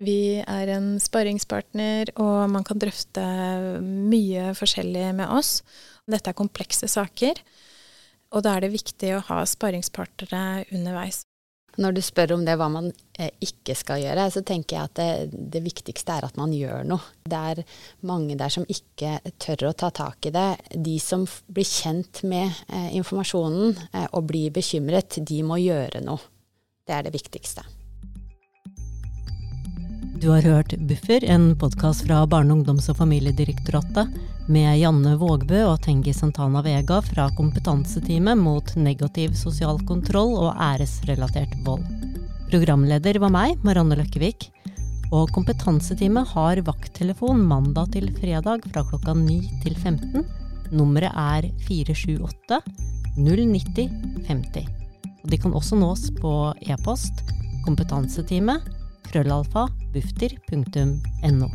Vi 0.00 0.40
er 0.40 0.70
en 0.76 0.94
sparringspartner, 1.02 2.14
og 2.22 2.50
man 2.50 2.66
kan 2.66 2.78
drøfte 2.80 3.24
mye 3.82 4.52
forskjellig 4.58 5.10
med 5.18 5.30
oss. 5.34 5.60
Dette 6.10 6.32
er 6.32 6.38
komplekse 6.38 6.88
saker, 6.90 7.42
og 8.30 8.46
da 8.46 8.54
er 8.56 8.66
det 8.66 8.74
viktig 8.74 9.16
å 9.16 9.24
ha 9.28 9.42
sparringspartnere 9.46 10.70
underveis. 10.70 11.24
Når 11.78 11.94
du 11.94 12.00
spør 12.02 12.34
om 12.34 12.42
det 12.44 12.56
hva 12.58 12.66
man 12.72 12.88
eh, 13.18 13.30
ikke 13.46 13.76
skal 13.78 14.02
gjøre, 14.02 14.26
så 14.34 14.42
tenker 14.46 14.76
jeg 14.76 14.88
at 14.88 14.98
det, 14.98 15.40
det, 15.54 15.62
viktigste 15.62 16.16
er 16.16 16.26
at 16.26 16.38
man 16.40 16.52
gjør 16.54 16.82
noe. 16.88 17.04
Det 17.22 17.42
er 17.52 17.62
mange 18.10 18.34
der 18.38 18.50
som 18.50 18.66
ikke 18.66 19.20
tør 19.42 19.68
å 19.70 19.74
ta 19.78 19.92
tak 19.94 20.26
i 20.26 20.34
det. 20.34 20.48
De 20.74 20.96
som 21.02 21.26
blir 21.46 21.68
kjent 21.68 22.24
med 22.26 22.50
eh, 22.68 22.90
informasjonen 22.98 23.76
eh, 23.92 24.08
og 24.10 24.26
blir 24.32 24.50
bekymret, 24.54 25.20
de 25.22 25.42
må 25.46 25.60
gjøre 25.62 26.02
noe. 26.06 26.18
Det 26.86 26.96
er 26.96 27.06
det 27.06 27.14
viktigste. 27.14 27.62
Du 30.20 30.28
har 30.34 30.44
hørt 30.44 30.74
Buffer, 30.84 31.24
en 31.24 31.54
podkast 31.56 32.04
fra 32.04 32.26
Barne-, 32.28 32.58
ungdoms- 32.58 32.90
og 32.92 32.98
familiedirektoratet 32.98 34.39
med 34.50 34.80
Janne 34.80 35.12
Vågbø 35.18 35.60
og 35.68 35.78
Tengi 35.84 36.10
Santana 36.14 36.58
Vega 36.64 36.96
fra 37.06 37.28
Kompetanseteamet 37.38 38.38
mot 38.40 38.72
negativ 38.74 39.36
sosial 39.38 39.78
kontroll 39.86 40.32
og 40.40 40.58
æresrelatert 40.58 41.52
vold. 41.66 41.84
Programleder 42.50 43.20
var 43.22 43.30
meg, 43.30 43.60
Marianne 43.66 43.98
Løkkevik. 44.00 44.48
Og 45.14 45.30
Kompetanseteamet 45.34 46.32
har 46.34 46.62
vakttelefon 46.66 47.44
mandag 47.46 47.92
til 47.94 48.10
fredag 48.18 48.66
fra 48.72 48.84
klokka 48.90 49.14
9 49.14 49.38
til 49.62 49.78
15. 49.78 50.26
Nummeret 50.74 51.14
er 51.14 51.46
478 51.68 52.60
090 53.18 54.26
50. 54.26 54.66
Og 55.20 55.30
de 55.30 55.38
kan 55.38 55.54
også 55.54 55.78
nås 55.78 56.08
på 56.18 56.34
e-post 56.66 57.22
kompetanseteamet 57.66 58.66
krøllalfa 59.10 59.68
bufdir.no. 59.94 61.50